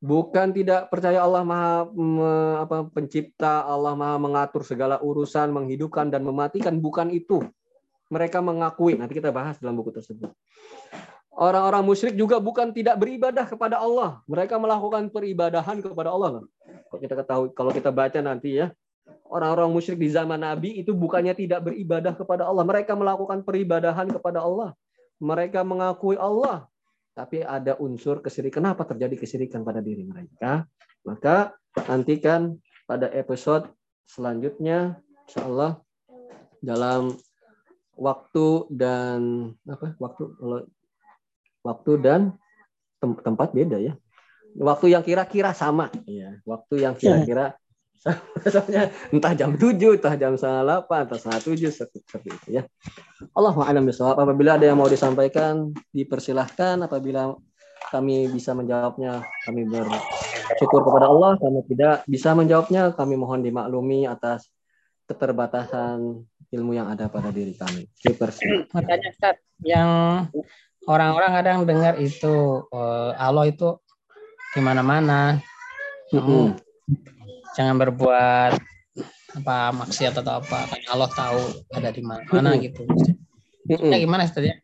[0.00, 6.24] Bukan tidak percaya Allah Maha me- apa pencipta, Allah Maha mengatur segala urusan, menghidupkan dan
[6.24, 7.44] mematikan, bukan itu.
[8.08, 10.32] Mereka mengakui, nanti kita bahas dalam buku tersebut.
[11.36, 14.24] Orang-orang musyrik juga bukan tidak beribadah kepada Allah.
[14.24, 16.48] Mereka melakukan peribadahan kepada Allah.
[16.88, 18.72] Kalau kita ketahui, kalau kita baca nanti ya,
[19.28, 22.64] orang-orang musyrik di zaman Nabi itu bukannya tidak beribadah kepada Allah.
[22.66, 24.74] Mereka melakukan peribadahan kepada Allah.
[25.20, 26.66] Mereka mengakui Allah.
[27.14, 28.64] Tapi ada unsur kesyirikan.
[28.64, 30.64] Kenapa terjadi kesyirikan pada diri mereka?
[31.04, 31.54] Maka
[31.88, 32.56] nantikan
[32.88, 33.68] pada episode
[34.08, 34.98] selanjutnya,
[35.28, 35.80] insya Allah
[36.60, 37.14] dalam
[38.00, 39.20] waktu dan
[39.68, 40.22] apa waktu
[41.60, 42.32] waktu dan
[43.00, 43.92] tem- tempat beda ya
[44.56, 47.56] waktu yang kira-kira sama ya waktu yang kira-kira
[48.00, 52.62] sama entah jam 7 entah jam setengah 8 entah setengah 7 seperti, itu ya
[53.36, 57.36] Allah a'lam bishawab apabila ada yang mau disampaikan dipersilahkan apabila
[57.92, 64.48] kami bisa menjawabnya kami bersyukur kepada Allah kami tidak bisa menjawabnya kami mohon dimaklumi atas
[65.04, 66.24] keterbatasan
[66.54, 67.90] ilmu yang ada pada diri kami.
[67.98, 68.70] Dipersilahkan.
[68.70, 69.36] Makanya Ustaz,
[69.66, 69.90] yang
[70.86, 73.78] orang-orang kadang dengar itu eh, Allah itu
[74.54, 75.42] di mana-mana.
[76.10, 76.58] Kamu
[77.60, 78.56] jangan berbuat
[79.36, 81.40] apa maksiat atau apa karena Allah tahu
[81.76, 82.64] ada di mana-mana Mm-mm.
[82.64, 82.82] gitu.
[83.68, 83.92] Mm-mm.
[83.92, 84.56] Ya gimana Ustaz ya?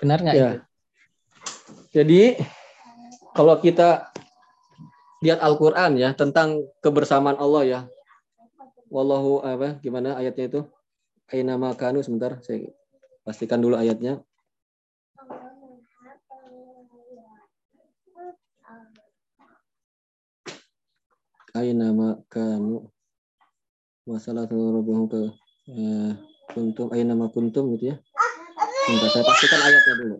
[0.00, 0.40] Benar nggak Ya.
[0.40, 0.58] itu?
[1.92, 2.22] Jadi
[3.36, 4.08] kalau kita
[5.20, 7.80] lihat Al-Qur'an ya tentang kebersamaan Allah ya.
[8.88, 10.60] Wallahu apa gimana ayatnya itu?
[11.28, 12.72] Aina makanu sebentar saya
[13.20, 14.24] pastikan dulu ayatnya.
[21.52, 22.88] Aina makanu
[24.08, 25.20] masalah rabbihum ke
[25.68, 26.12] eh,
[26.96, 27.96] aina ma kuntum gitu ya.
[28.82, 30.16] Sebentar, saya pastikan ayatnya dulu.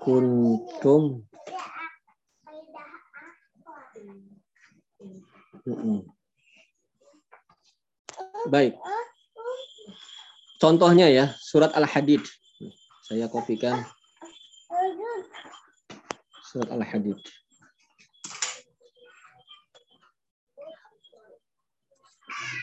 [0.00, 1.02] kuntum.
[8.48, 8.74] Baik.
[10.60, 12.24] Contohnya ya surat al-hadid.
[13.04, 13.84] Saya kopikan
[16.50, 17.14] surat al-hadid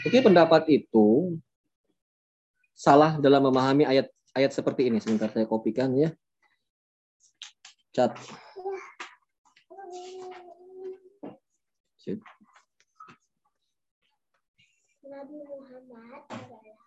[0.08, 1.36] Oke pendapat itu
[2.72, 6.16] salah dalam memahami ayat ayat seperti ini sebentar saya kopikan ya
[7.92, 8.14] cat.
[11.98, 12.22] Sip.
[15.02, 16.78] Nabi Muhammad adalah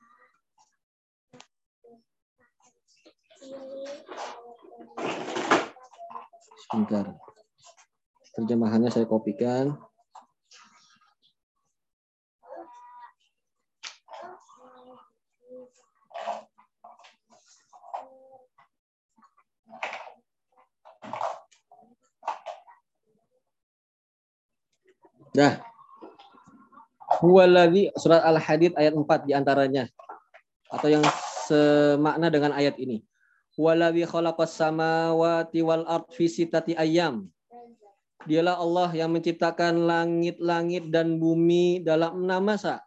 [6.61, 7.17] Sebentar.
[8.37, 9.81] Terjemahannya saya kopikan.
[25.31, 25.63] Dah.
[27.21, 29.85] Huwaladzi surat Al-Hadid ayat 4 di antaranya
[30.73, 31.05] atau yang
[31.47, 33.05] semakna dengan ayat ini.
[33.61, 37.29] Huwaladzi khalaqas samawati wal ard fi sittati ayyam.
[38.25, 42.81] Dialah Allah yang menciptakan langit-langit dan bumi dalam enam masa.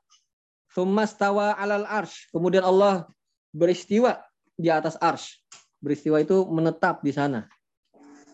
[0.73, 2.25] Tsummastawa 'alal arsh.
[2.33, 3.05] Kemudian Allah
[3.53, 4.17] beristiwa
[4.57, 5.37] di atas arsh.
[5.77, 7.45] Beristiwa itu menetap di sana.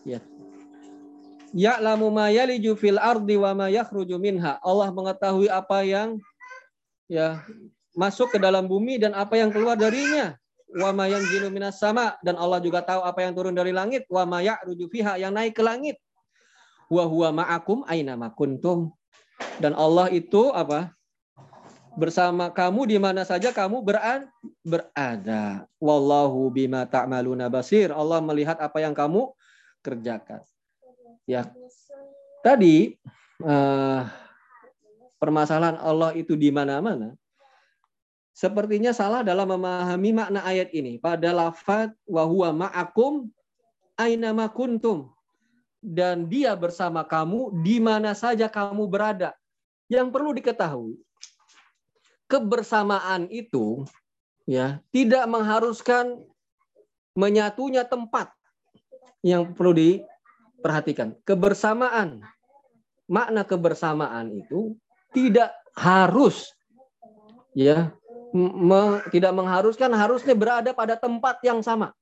[0.08, 0.24] Ya.
[1.52, 4.56] Ya'lamu ma yaliju fil ardi wa ma yakhruju minha.
[4.64, 6.16] Allah mengetahui apa yang
[7.04, 7.44] ya
[7.92, 10.40] masuk ke dalam bumi dan apa yang keluar darinya.
[10.76, 14.06] Wa ma yanzilu minas sama dan Allah juga tahu apa yang turun dari langit.
[14.06, 15.98] Wa ma ya'ruju fiha yang naik ke langit.
[16.86, 18.94] Wa huwa ma'akum aina ma kuntum.
[19.58, 20.94] Dan Allah itu apa?
[21.98, 24.24] bersama kamu di mana saja kamu berada.
[24.62, 25.66] berada.
[25.76, 27.90] Wallahu bima ta'maluna basir.
[27.90, 29.28] Allah melihat apa yang kamu
[29.84, 30.40] kerjakan.
[31.28, 31.44] Ya.
[32.40, 32.96] Tadi
[33.44, 34.08] uh,
[35.20, 37.19] permasalahan Allah itu di mana-mana.
[38.30, 40.96] Sepertinya salah dalam memahami makna ayat ini.
[40.96, 43.28] Pada lafaz wa huwa ma'akum
[43.98, 45.10] aina kuntum.
[45.80, 49.32] Dan dia bersama kamu di mana saja kamu berada.
[49.90, 50.94] Yang perlu diketahui,
[52.30, 53.82] kebersamaan itu
[54.46, 56.22] ya tidak mengharuskan
[57.18, 58.30] menyatunya tempat
[59.26, 61.18] yang perlu diperhatikan.
[61.26, 62.22] Kebersamaan,
[63.10, 64.78] makna kebersamaan itu
[65.10, 66.54] tidak harus
[67.50, 67.90] ya
[68.34, 71.94] me, tidak mengharuskan harusnya berada pada tempat yang sama.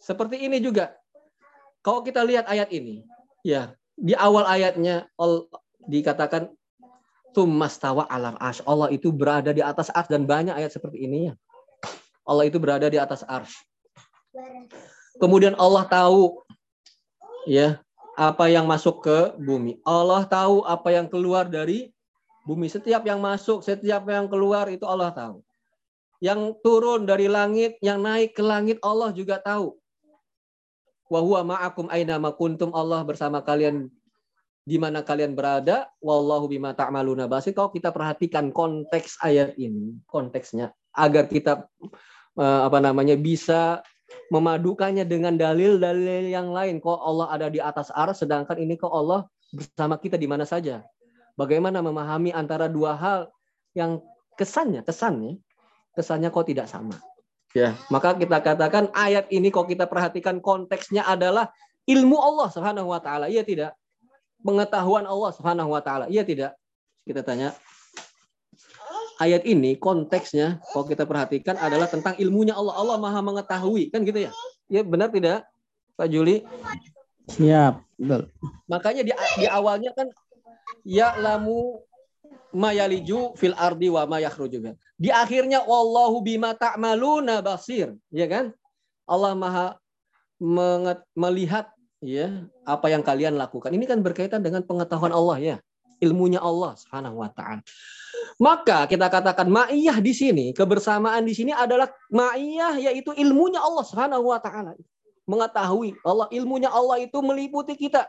[0.00, 0.92] Seperti ini juga.
[1.84, 3.04] Kalau kita lihat ayat ini,
[3.44, 5.08] ya di awal ayatnya
[5.84, 6.48] dikatakan
[7.34, 8.62] Tumastawa alam ash.
[8.62, 11.34] Allah itu berada di atas ars dan banyak ayat seperti ini ya.
[12.24, 13.50] Allah itu berada di atas ars.
[15.18, 16.42] Kemudian Allah tahu
[17.50, 17.82] ya
[18.14, 19.82] apa yang masuk ke bumi.
[19.82, 21.93] Allah tahu apa yang keluar dari
[22.44, 22.68] bumi.
[22.68, 25.40] Setiap yang masuk, setiap yang keluar itu Allah tahu.
[26.22, 29.76] Yang turun dari langit, yang naik ke langit Allah juga tahu.
[31.08, 33.92] Wa huwa ma'akum aina kuntum Allah bersama kalian
[34.64, 37.52] di mana kalian berada, wallahu bima ta'maluna basir.
[37.52, 41.68] Kalau kita perhatikan konteks ayat ini, konteksnya agar kita
[42.40, 43.84] eh, apa namanya bisa
[44.32, 46.80] memadukannya dengan dalil-dalil yang lain.
[46.80, 50.80] Kok Allah ada di atas ars, sedangkan ini kok Allah bersama kita di mana saja.
[51.34, 53.20] Bagaimana memahami antara dua hal
[53.74, 53.98] yang
[54.38, 55.38] kesannya, kesannya,
[55.98, 56.94] kesannya kok tidak sama.
[57.54, 61.50] Ya, maka kita katakan ayat ini kok kita perhatikan konteksnya adalah
[61.86, 63.30] ilmu Allah Subhanahu wa taala.
[63.30, 63.78] Iya tidak?
[64.44, 66.06] pengetahuan Allah Subhanahu wa taala.
[66.12, 66.52] Iya tidak?
[67.08, 67.56] Kita tanya.
[69.16, 72.76] Ayat ini konteksnya kalau kita perhatikan adalah tentang ilmunya Allah.
[72.76, 74.30] Allah Maha mengetahui, kan gitu ya?
[74.68, 75.48] Ya benar tidak?
[75.96, 76.44] Pak Juli?
[77.30, 78.28] Siap, betul.
[78.68, 80.12] Makanya di, di awalnya kan
[80.82, 81.78] ya lamu
[82.54, 84.62] mayaliju fil ardi wa yakhruju
[84.94, 88.54] Di akhirnya wallahu bima ta'maluna basir, ya kan?
[89.04, 89.66] Allah Maha
[91.14, 91.68] melihat
[92.00, 93.74] ya apa yang kalian lakukan.
[93.74, 95.56] Ini kan berkaitan dengan pengetahuan Allah ya,
[96.00, 97.60] ilmunya Allah Subhanahu wa taala.
[98.38, 104.30] Maka kita katakan ma'iyah di sini, kebersamaan di sini adalah ma'iyah yaitu ilmunya Allah Subhanahu
[104.30, 104.74] wa taala.
[105.24, 108.04] Mengetahui Allah ilmunya Allah itu meliputi kita.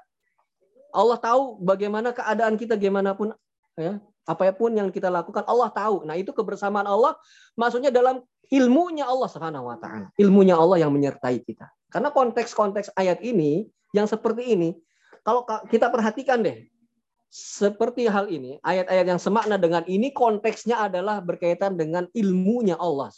[0.96, 3.36] Allah tahu bagaimana keadaan kita gimana pun
[3.76, 6.08] ya, apa pun yang kita lakukan Allah tahu.
[6.08, 7.14] Nah, itu kebersamaan Allah
[7.54, 10.10] maksudnya dalam ilmunya Allah Subhanahu wa taala.
[10.18, 11.70] Ilmunya Allah yang menyertai kita.
[11.93, 14.70] Karena konteks-konteks ayat ini yang seperti ini,
[15.22, 16.68] kalau kita perhatikan deh,
[17.32, 23.12] seperti hal ini, ayat-ayat yang semakna dengan ini konteksnya adalah berkaitan dengan ilmunya Allah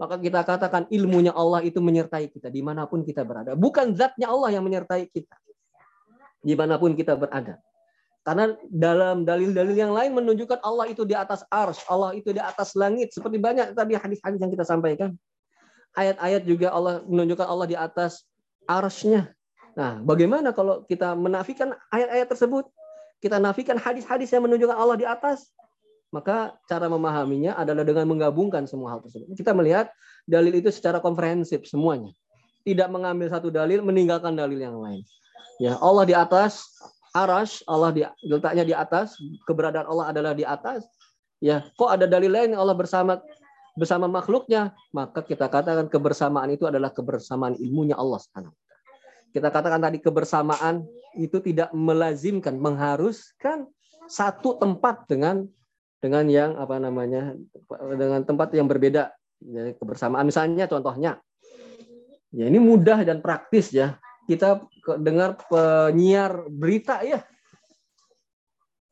[0.00, 3.54] Maka kita katakan ilmunya Allah itu menyertai kita di mana pun kita berada.
[3.54, 5.36] Bukan zatnya Allah yang menyertai kita.
[6.42, 7.62] Di mana pun kita berada.
[8.22, 12.78] Karena dalam dalil-dalil yang lain menunjukkan Allah itu di atas ars, Allah itu di atas
[12.78, 13.10] langit.
[13.10, 15.10] Seperti banyak tadi hadis-hadis yang kita sampaikan.
[15.98, 18.22] Ayat-ayat juga Allah menunjukkan Allah di atas
[18.70, 19.34] arsnya.
[19.74, 22.70] Nah, bagaimana kalau kita menafikan ayat-ayat tersebut?
[23.18, 25.50] Kita nafikan hadis-hadis yang menunjukkan Allah di atas.
[26.14, 29.32] Maka cara memahaminya adalah dengan menggabungkan semua hal tersebut.
[29.34, 29.90] Kita melihat
[30.28, 32.12] dalil itu secara komprehensif semuanya.
[32.62, 35.02] Tidak mengambil satu dalil, meninggalkan dalil yang lain.
[35.60, 36.64] Ya, Allah di atas,
[37.12, 40.84] arash, Allah di, letaknya di atas, keberadaan Allah adalah di atas.
[41.42, 43.18] Ya, kok ada dalil lain Allah bersama
[43.74, 44.72] bersama makhluknya?
[44.94, 48.22] Maka kita katakan kebersamaan itu adalah kebersamaan ilmunya Allah
[49.32, 50.84] kita katakan tadi kebersamaan
[51.16, 53.64] itu tidak melazimkan, mengharuskan
[54.06, 55.48] satu tempat dengan
[56.04, 57.32] dengan yang apa namanya
[57.96, 59.08] dengan tempat yang berbeda.
[59.40, 61.18] Jadi kebersamaan misalnya contohnya,
[62.30, 63.96] ya ini mudah dan praktis ya.
[64.32, 64.64] Kita
[64.96, 67.20] dengar penyiar berita ya.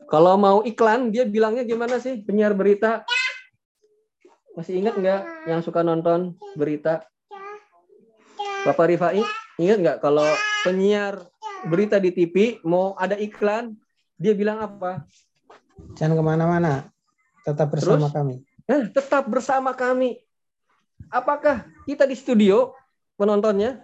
[0.04, 3.08] Kalau mau iklan dia bilangnya gimana sih penyiar berita?
[4.52, 7.00] Masih ingat nggak yang suka nonton berita?
[8.68, 9.24] Bapak Rifai?
[9.56, 10.28] Ingat nggak kalau
[10.60, 11.24] penyiar
[11.64, 13.72] berita di TV mau ada iklan,
[14.20, 15.08] dia bilang apa?
[15.96, 16.72] Jangan ke mana-mana,
[17.40, 18.34] tetap bersama Terus, kami.
[18.68, 20.20] Eh, tetap bersama kami.
[21.08, 22.76] Apakah kita di studio
[23.16, 23.80] penontonnya,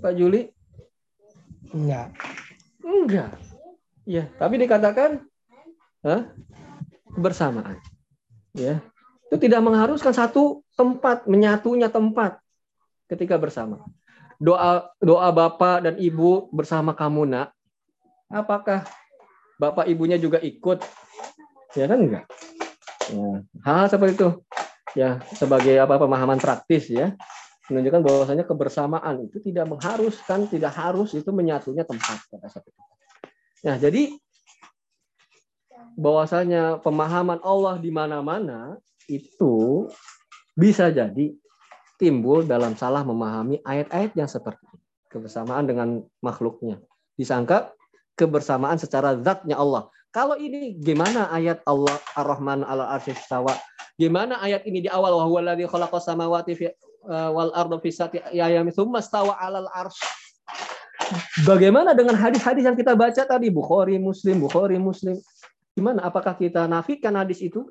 [0.00, 0.48] Pak Juli?
[1.76, 2.16] Enggak.
[2.80, 3.32] Enggak.
[4.08, 5.22] Ya, tapi dikatakan
[6.00, 6.32] Hah?
[7.12, 7.76] kebersamaan.
[8.56, 8.80] Ya.
[9.28, 12.40] Itu tidak mengharuskan satu tempat, menyatunya tempat
[13.06, 13.84] ketika bersama.
[14.40, 17.52] Doa doa Bapak dan Ibu bersama kamu, Nak.
[18.32, 18.88] Apakah
[19.60, 20.80] Bapak Ibunya juga ikut?
[21.76, 22.24] Ya kan enggak?
[23.12, 23.28] Ya.
[23.62, 24.30] Hal seperti itu.
[24.98, 27.14] Ya, sebagai apa pemahaman praktis ya
[27.70, 32.82] menunjukkan bahwasanya kebersamaan itu tidak mengharuskan, tidak harus itu menyatunya tempat pada saat itu.
[33.64, 34.12] Nah, jadi
[35.94, 39.86] bahwasanya pemahaman Allah di mana-mana itu
[40.58, 41.34] bisa jadi
[42.00, 44.82] timbul dalam salah memahami ayat-ayat yang seperti ini.
[45.10, 45.88] Kebersamaan dengan
[46.22, 46.78] makhluknya.
[47.18, 47.74] Disangka
[48.14, 49.90] kebersamaan secara zatnya Allah.
[50.10, 53.22] Kalau ini gimana ayat Allah Ar-Rahman ala arsyis
[54.00, 56.56] Gimana ayat ini di awal wa khalaqas samawati
[57.06, 60.04] wal arda fi sati ayamin tsumma stawa 'alal arsy.
[61.42, 65.18] Bagaimana dengan hadis-hadis yang kita baca tadi Bukhari Muslim Bukhari Muslim?
[65.74, 67.66] Gimana apakah kita nafikan hadis itu?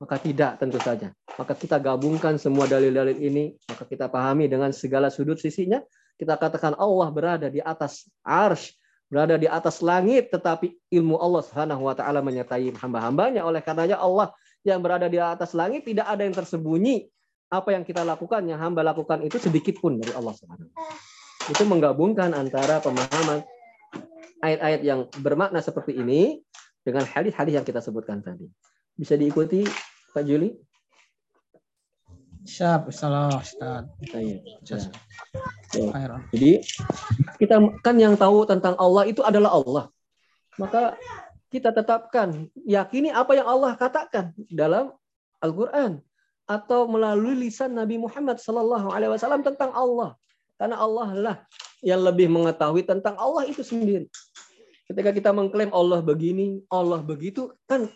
[0.00, 1.12] Maka tidak tentu saja.
[1.38, 5.80] Maka kita gabungkan semua dalil-dalil ini, maka kita pahami dengan segala sudut sisinya,
[6.14, 8.74] kita katakan Allah berada di atas arsh,
[9.10, 13.42] berada di atas langit, tetapi ilmu Allah Subhanahu wa taala menyertai hamba-hambanya.
[13.42, 14.30] Oleh karenanya Allah
[14.62, 17.10] yang berada di atas langit tidak ada yang tersembunyi.
[17.54, 20.74] Apa yang kita lakukan, yang hamba lakukan itu sedikit pun dari Allah Subhanahu
[21.54, 23.46] Itu menggabungkan antara pemahaman
[24.42, 26.42] ayat-ayat yang bermakna seperti ini
[26.82, 28.50] dengan hadis-hadis yang kita sebutkan tadi.
[28.98, 29.62] Bisa diikuti
[30.10, 30.50] Pak Juli?
[32.44, 33.88] Siap, salah Ustaz.
[34.12, 34.36] Ya.
[36.34, 36.60] Jadi
[37.40, 39.84] kita kan yang tahu tentang Allah itu adalah Allah.
[40.60, 40.98] Maka
[41.48, 44.90] kita tetapkan, yakini apa yang Allah katakan dalam
[45.38, 46.02] Al-Quran
[46.44, 50.16] atau melalui lisan Nabi Muhammad Sallallahu Alaihi Wasallam tentang Allah,
[50.60, 51.36] karena Allah lah
[51.80, 54.08] yang lebih mengetahui tentang Allah itu sendiri.
[54.84, 57.88] Ketika kita mengklaim Allah begini, Allah begitu, kan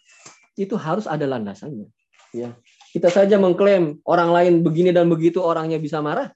[0.57, 1.88] itu harus ada landasannya.
[2.32, 2.57] Ya,
[2.92, 6.32] kita saja mengklaim orang lain begini dan begitu, orangnya bisa marah.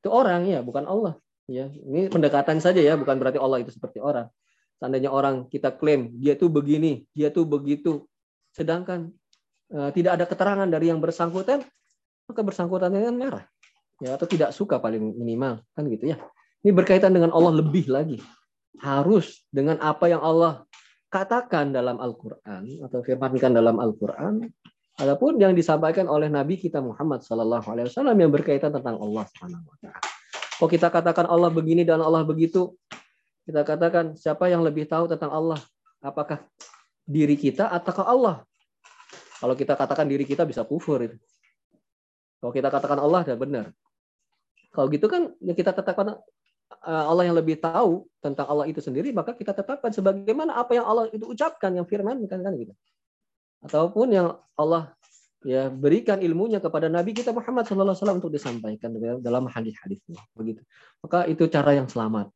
[0.00, 1.16] Itu orang ya, bukan Allah.
[1.48, 4.28] Ya, ini pendekatan saja ya, bukan berarti Allah itu seperti orang.
[4.78, 8.06] Seandainya orang kita klaim dia tuh begini, dia tuh begitu,
[8.54, 9.10] sedangkan
[9.68, 11.60] tidak ada keterangan dari yang bersangkutan,
[12.28, 13.44] maka bersangkutannya kan marah,
[14.00, 16.16] ya atau tidak suka paling minimal kan gitu ya.
[16.64, 18.18] Ini berkaitan dengan Allah lebih lagi.
[18.78, 20.62] Harus dengan apa yang Allah
[21.10, 24.46] katakan dalam Al-Quran atau firmankan dalam Al-Quran,
[24.98, 29.62] Adapun yang disampaikan oleh Nabi kita Muhammad Sallallahu Alaihi Wasallam yang berkaitan tentang Allah Subhanahu
[29.62, 29.94] Wa.
[30.58, 32.74] Kalau kita katakan Allah begini dan Allah begitu,
[33.46, 35.62] kita katakan siapa yang lebih tahu tentang Allah?
[36.02, 36.42] Apakah
[37.06, 38.42] diri kita ataukah Allah?
[39.38, 41.16] Kalau kita katakan diri kita bisa kufur itu.
[42.38, 43.66] Kalau kita katakan Allah sudah benar.
[44.74, 46.18] Kalau gitu kan ya kita tetapkan
[46.86, 50.86] eh, Allah yang lebih tahu tentang Allah itu sendiri, maka kita tetapkan sebagaimana apa yang
[50.86, 52.74] Allah itu ucapkan, yang firman kan kan gitu.
[53.62, 54.94] Ataupun yang Allah
[55.46, 58.90] ya berikan ilmunya kepada Nabi kita Muhammad SAW untuk disampaikan
[59.22, 60.62] dalam hadis-hadisnya begitu.
[61.02, 62.30] Maka itu cara yang selamat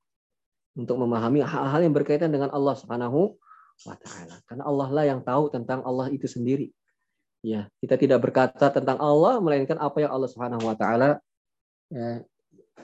[0.78, 3.36] untuk memahami hal-hal yang berkaitan dengan Allah Subhanahu
[3.86, 4.34] wa taala.
[4.46, 6.70] Karena Allah lah yang tahu tentang Allah itu sendiri.
[7.42, 11.18] Ya, kita tidak berkata tentang Allah melainkan apa yang Allah Subhanahu wa taala
[11.90, 12.22] ya,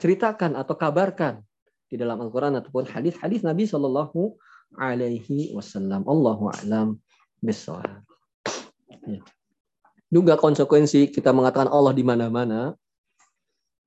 [0.03, 1.39] ceritakan atau kabarkan
[1.87, 4.35] di dalam Al-Qur'an ataupun hadis-hadis Nabi Shallallahu
[4.75, 6.03] alaihi wasallam.
[6.03, 6.99] Allahu a'lam
[7.39, 8.03] bishawab.
[9.07, 9.23] Ya.
[10.11, 12.75] Juga konsekuensi kita mengatakan Allah di mana-mana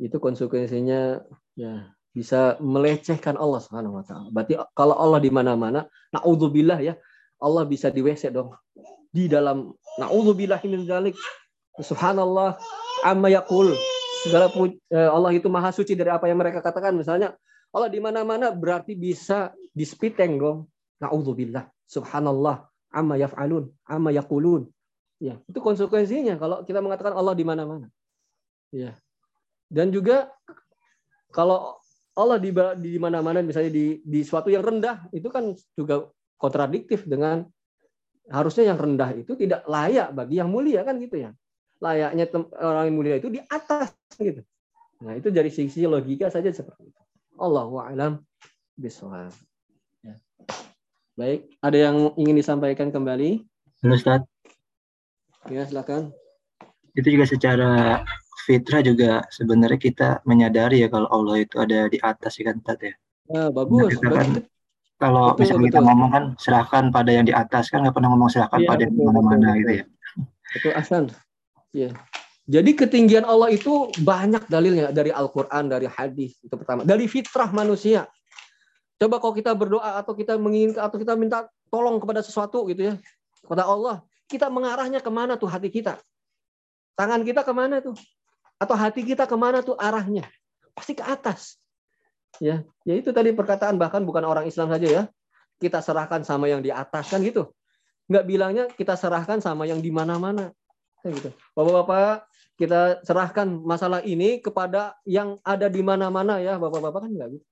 [0.00, 1.20] itu konsekuensinya
[1.52, 4.28] ya bisa melecehkan Allah Subhanahu wa taala.
[4.32, 6.94] Berarti kalau Allah di mana-mana, naudzubillah ya,
[7.40, 8.52] Allah bisa di WC dong.
[9.12, 11.14] Di dalam naudzubillah min dzalik.
[11.76, 12.56] Subhanallah
[13.04, 13.76] amma yaqul.
[14.24, 14.48] Segala
[14.88, 16.96] eh, Allah itu maha suci dari apa yang mereka katakan.
[16.96, 17.36] Misalnya
[17.72, 20.58] Allah di mana-mana berarti bisa dispiteng dong.
[21.04, 21.68] Naudzubillah.
[21.84, 24.68] Subhanallah amma yaf'alun, amma yaqulun.
[25.22, 27.86] Ya, itu konsekuensinya kalau kita mengatakan Allah di mana-mana.
[28.74, 28.96] Ya.
[29.72, 30.28] Dan juga
[31.32, 31.80] kalau
[32.12, 32.52] Allah di
[32.82, 37.48] di mana-mana misalnya di di suatu yang rendah itu kan juga kontradiktif dengan
[38.32, 41.30] harusnya yang rendah itu tidak layak bagi yang mulia kan gitu ya.
[41.84, 42.24] Layaknya
[42.56, 44.40] orang yang mulia itu di atas gitu.
[45.02, 47.02] Nah, itu dari sisi logika saja seperti itu.
[47.36, 48.22] Allahu a'lam
[48.78, 49.34] bishawab.
[50.00, 50.14] Ya.
[51.18, 53.44] Baik, ada yang ingin disampaikan kembali?
[53.82, 54.22] Halo Ustaz.
[55.50, 56.14] Ya, silakan.
[56.94, 58.00] Itu juga secara
[58.46, 62.78] fitrah juga sebenarnya kita menyadari ya kalau Allah itu ada di atas ya kan Tat
[62.78, 62.94] ya.
[63.26, 63.90] Nah, bagus.
[63.90, 64.28] Nah, kita kan,
[65.02, 65.70] kalau betul, misalnya betul.
[65.74, 68.82] kita ngomong kan serahkan pada yang di atas kan nggak pernah ngomong serahkan ya, pada
[68.86, 69.84] yang mana-mana gitu ya.
[70.54, 71.10] Itu Asan.
[71.74, 71.90] Ya.
[72.46, 78.06] Jadi ketinggian Allah itu banyak dalilnya dari Al-Quran, dari hadis itu pertama, dari fitrah manusia.
[78.98, 82.94] Coba kalau kita berdoa atau kita menginginkan atau kita minta tolong kepada sesuatu gitu ya
[83.42, 85.98] kepada Allah, kita mengarahnya ke mana tuh hati kita?
[86.94, 87.98] Tangan kita ke mana tuh?
[88.62, 90.26] Atau hati kita ke mana tuh arahnya?
[90.78, 91.61] Pasti ke atas.
[92.40, 95.02] Ya, ya itu tadi perkataan bahkan bukan orang Islam saja ya.
[95.60, 97.52] Kita serahkan sama yang di atas kan gitu.
[98.08, 100.50] Nggak bilangnya kita serahkan sama yang di mana-mana.
[101.02, 101.34] gitu.
[101.52, 107.46] Bapak-bapak, kita serahkan masalah ini kepada yang ada di mana-mana ya, Bapak-bapak kan enggak gitu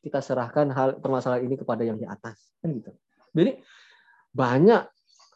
[0.00, 2.90] kita serahkan hal permasalahan ini kepada yang di atas kan gitu
[3.36, 3.60] jadi
[4.32, 4.88] banyak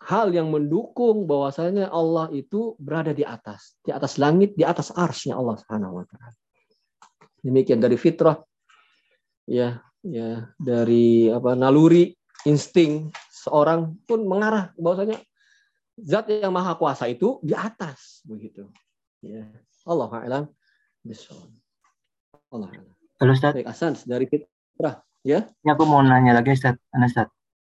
[0.05, 5.37] hal yang mendukung bahwasanya Allah itu berada di atas di atas langit di atas arsnya
[5.37, 6.33] Allah Subhanahu wa taala
[7.45, 8.41] demikian dari fitrah
[9.45, 12.13] ya ya dari apa naluri
[12.45, 15.21] insting seorang pun mengarah bahwasanya
[16.01, 18.69] zat yang maha kuasa itu di atas begitu
[19.25, 19.49] ya
[19.85, 20.45] Allah alam
[22.53, 22.71] Allah
[23.23, 23.55] Halo Ustaz.
[23.55, 24.43] Baik, Asans dari fit
[24.83, 25.47] Nah, ya.
[25.63, 27.31] Ini aku mau nanya lagi Ustaz, Ustaz.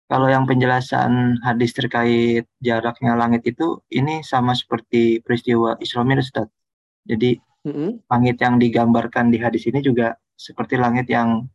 [0.09, 6.49] Kalau yang penjelasan hadis terkait jaraknya langit itu ini sama seperti peristiwa Isra Mi'raj Ustaz.
[7.07, 7.89] Jadi mm -hmm.
[8.09, 11.47] langit yang digambarkan di hadis ini juga seperti langit yang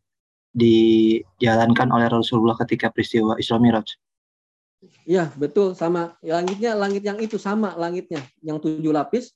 [0.55, 3.99] dijalankan oleh Rasulullah ketika peristiwa Isra Mi'raj.
[5.03, 6.15] Iya, betul sama.
[6.23, 9.35] Langitnya langit yang itu sama langitnya, yang tujuh lapis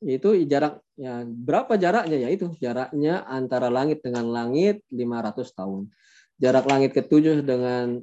[0.00, 2.26] itu jarak ya berapa jaraknya?
[2.26, 5.92] Ya itu jaraknya antara langit dengan langit 500 tahun.
[6.40, 8.00] Jarak langit ketujuh dengan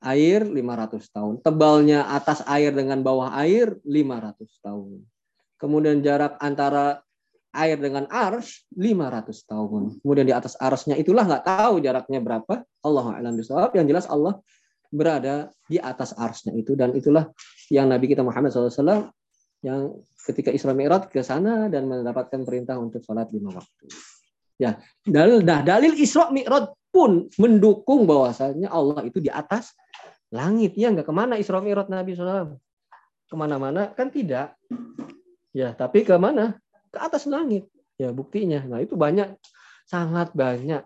[0.00, 1.34] air 500 tahun.
[1.42, 5.02] Tebalnya atas air dengan bawah air 500 tahun.
[5.60, 7.02] Kemudian jarak antara
[7.50, 13.06] air dengan ars 500 tahun kemudian di atas arsnya itulah nggak tahu jaraknya berapa Allah
[13.18, 14.38] alam bisawab yang jelas Allah
[14.90, 17.30] berada di atas arsnya itu dan itulah
[17.70, 19.14] yang Nabi kita Muhammad SAW
[19.62, 19.94] yang
[20.24, 23.86] ketika Isra Mi'raj ke sana dan mendapatkan perintah untuk sholat lima waktu.
[24.60, 29.72] Ya, dalil nah dalil Isra Mi'raj pun mendukung bahwasanya Allah itu di atas
[30.32, 30.76] langit.
[30.76, 32.56] Ya nggak ke mana Isra Mi'raj Nabi SAW?
[33.30, 34.58] Ke mana-mana kan tidak.
[35.54, 36.58] Ya, tapi ke mana?
[36.90, 37.70] Ke atas langit.
[37.96, 38.62] Ya, buktinya.
[38.66, 39.34] Nah, itu banyak,
[39.86, 40.82] sangat banyak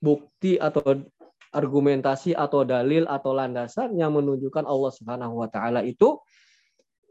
[0.00, 1.04] bukti atau
[1.50, 6.22] argumentasi atau dalil atau landasan yang menunjukkan Allah Subhanahu wa taala itu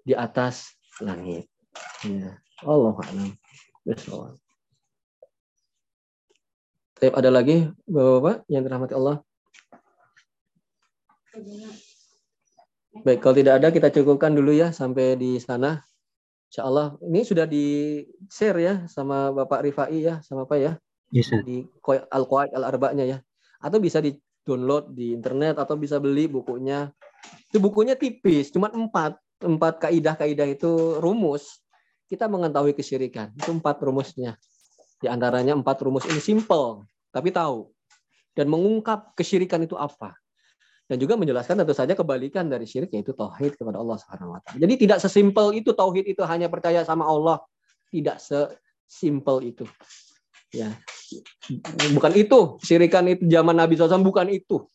[0.04, 1.52] di atas langit.
[2.08, 2.40] Ya.
[2.64, 3.30] Allah alam.
[7.00, 9.24] Baik, ada lagi Bapak-bapak yang dirahmati Allah?
[13.00, 15.80] Baik, kalau tidak ada kita cukupkan dulu ya sampai di sana.
[16.50, 20.72] Insya Allah ini sudah di share ya sama Bapak Rifai ya, sama apa ya?
[21.14, 21.66] Yes, di
[22.10, 23.18] Al Qaid Al Arba'nya ya.
[23.62, 26.89] Atau bisa di download di internet atau bisa beli bukunya.
[27.54, 31.62] Itu bukunya tipis, cuma empat empat kaidah-kaidah itu rumus
[32.10, 33.30] kita mengetahui kesyirikan.
[33.38, 34.34] Itu empat rumusnya.
[34.97, 37.70] Di antaranya empat rumus ini simple, tapi tahu.
[38.34, 40.18] Dan mengungkap kesyirikan itu apa.
[40.90, 44.58] Dan juga menjelaskan tentu saja kebalikan dari syirik yaitu tauhid kepada Allah Subhanahu wa taala.
[44.58, 47.46] Jadi tidak sesimpel itu tauhid itu hanya percaya sama Allah.
[47.94, 49.70] Tidak sesimpel itu.
[50.50, 50.74] Ya.
[51.94, 52.58] Bukan itu.
[52.66, 54.66] Syirikan itu zaman Nabi SAW bukan itu.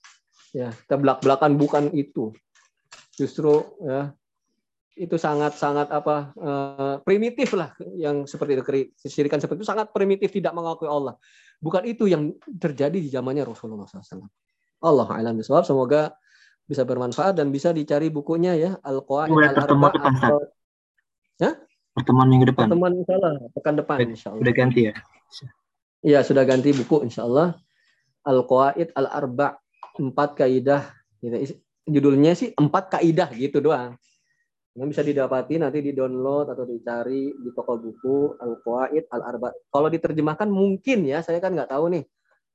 [0.55, 2.31] Ya, terbelak-belakan bukan itu.
[3.19, 4.15] Justru ya,
[4.95, 8.63] itu sangat sangat apa uh, primitif lah yang seperti itu
[9.03, 11.19] kesyirikan seperti itu sangat primitif tidak mengakui Allah
[11.59, 14.31] bukan itu yang terjadi di zamannya Rasulullah SAW
[14.85, 16.13] Allah alam bisawab semoga
[16.69, 18.71] bisa bermanfaat dan bisa dicari bukunya ya.
[18.85, 20.39] Al Qawaid Al pertemuan depan atau...
[21.41, 21.51] ya
[21.97, 22.69] pertemuan minggu depan.
[22.69, 24.41] Pertemuan insyaallah pekan depan insyaallah.
[24.45, 24.95] sudah ganti ya?
[26.05, 27.57] Iya sudah ganti buku insyaallah.
[28.29, 29.57] Al Qawaid Al Arba
[29.97, 30.85] empat kaidah.
[31.25, 31.57] Gitu.
[31.85, 33.97] judulnya sih empat kaidah gitu doang.
[34.75, 39.49] Yang bisa didapati nanti di download atau dicari di toko buku Al Qawaid Al Arba.
[39.69, 42.05] Kalau diterjemahkan mungkin ya, saya kan nggak tahu nih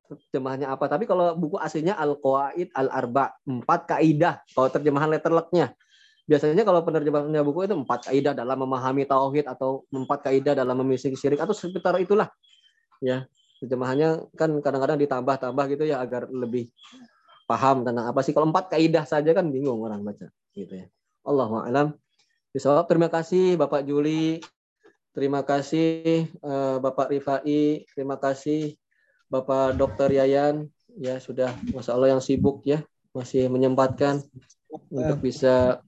[0.09, 0.89] terjemahannya apa.
[0.89, 4.41] Tapi kalau buku aslinya Al Qawaid Al Arba, empat kaidah.
[4.49, 5.77] Kalau terjemahan letterlocknya,
[6.25, 11.13] biasanya kalau penerjemahannya buku itu empat kaidah dalam memahami tauhid atau empat kaidah dalam memiliki
[11.13, 12.33] syirik atau sekitar itulah.
[12.99, 13.29] Ya,
[13.61, 16.73] terjemahannya kan kadang-kadang ditambah-tambah gitu ya agar lebih
[17.45, 18.33] paham tentang apa sih.
[18.33, 20.87] Kalau empat kaidah saja kan bingung orang baca gitu ya.
[21.25, 21.93] Allahu a'lam.
[22.49, 24.41] Terima kasih Bapak Juli,
[25.13, 28.78] terima kasih uh, Bapak Rifai, terima kasih
[29.29, 30.67] Bapak Dokter Yayan,
[30.97, 32.81] ya sudah Masya Allah yang sibuk ya,
[33.13, 34.25] masih menyempatkan
[34.89, 35.85] untuk bisa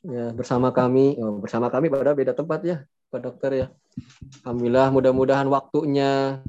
[0.00, 2.76] ya, bersama kami, oh, bersama kami pada beda tempat ya,
[3.12, 3.66] Pak Dokter ya.
[4.42, 6.40] Alhamdulillah, mudah-mudahan waktunya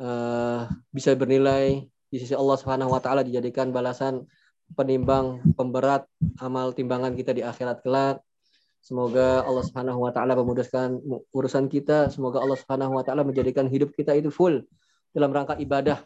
[0.00, 4.24] uh, bisa bernilai di sisi Allah Subhanahu Wa Taala dijadikan balasan
[4.72, 6.08] penimbang pemberat
[6.40, 8.24] amal timbangan kita di akhirat kelak
[8.80, 11.04] Semoga Allah Subhanahu wa taala memudahkan
[11.36, 12.08] urusan kita.
[12.08, 14.64] Semoga Allah Subhanahu wa taala menjadikan hidup kita itu full
[15.10, 16.02] dalam rangka ibadah.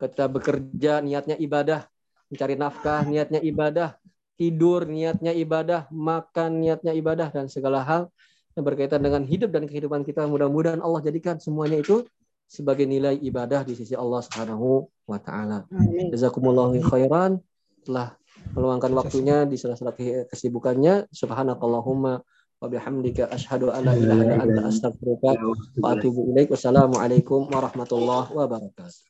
[0.00, 1.84] Kita bekerja niatnya ibadah,
[2.32, 4.00] mencari nafkah niatnya ibadah,
[4.40, 7.28] tidur niatnya ibadah, makan niatnya ibadah.
[7.28, 8.08] Dan segala hal
[8.56, 10.24] yang berkaitan dengan hidup dan kehidupan kita.
[10.24, 12.08] Mudah-mudahan Allah jadikan semuanya itu
[12.50, 15.68] sebagai nilai ibadah di sisi Allah Subhanahu wa taala.
[16.10, 17.38] Jazakumullahu khairan.
[17.84, 18.16] Telah
[18.56, 19.92] meluangkan waktunya di sela-sela
[20.28, 21.12] kesibukannya.
[21.12, 22.24] Subhanakallahumma
[22.60, 25.32] wa bihamdika asyhadu an la ilaha illa anta astaghfiruka
[25.80, 26.52] wa atubu ilaik.
[26.52, 29.00] Wassalamualaikum warahmatullahi wabarakatuh.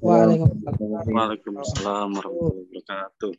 [0.00, 3.36] Waalaikumsalam warahmatullahi wabarakatuh.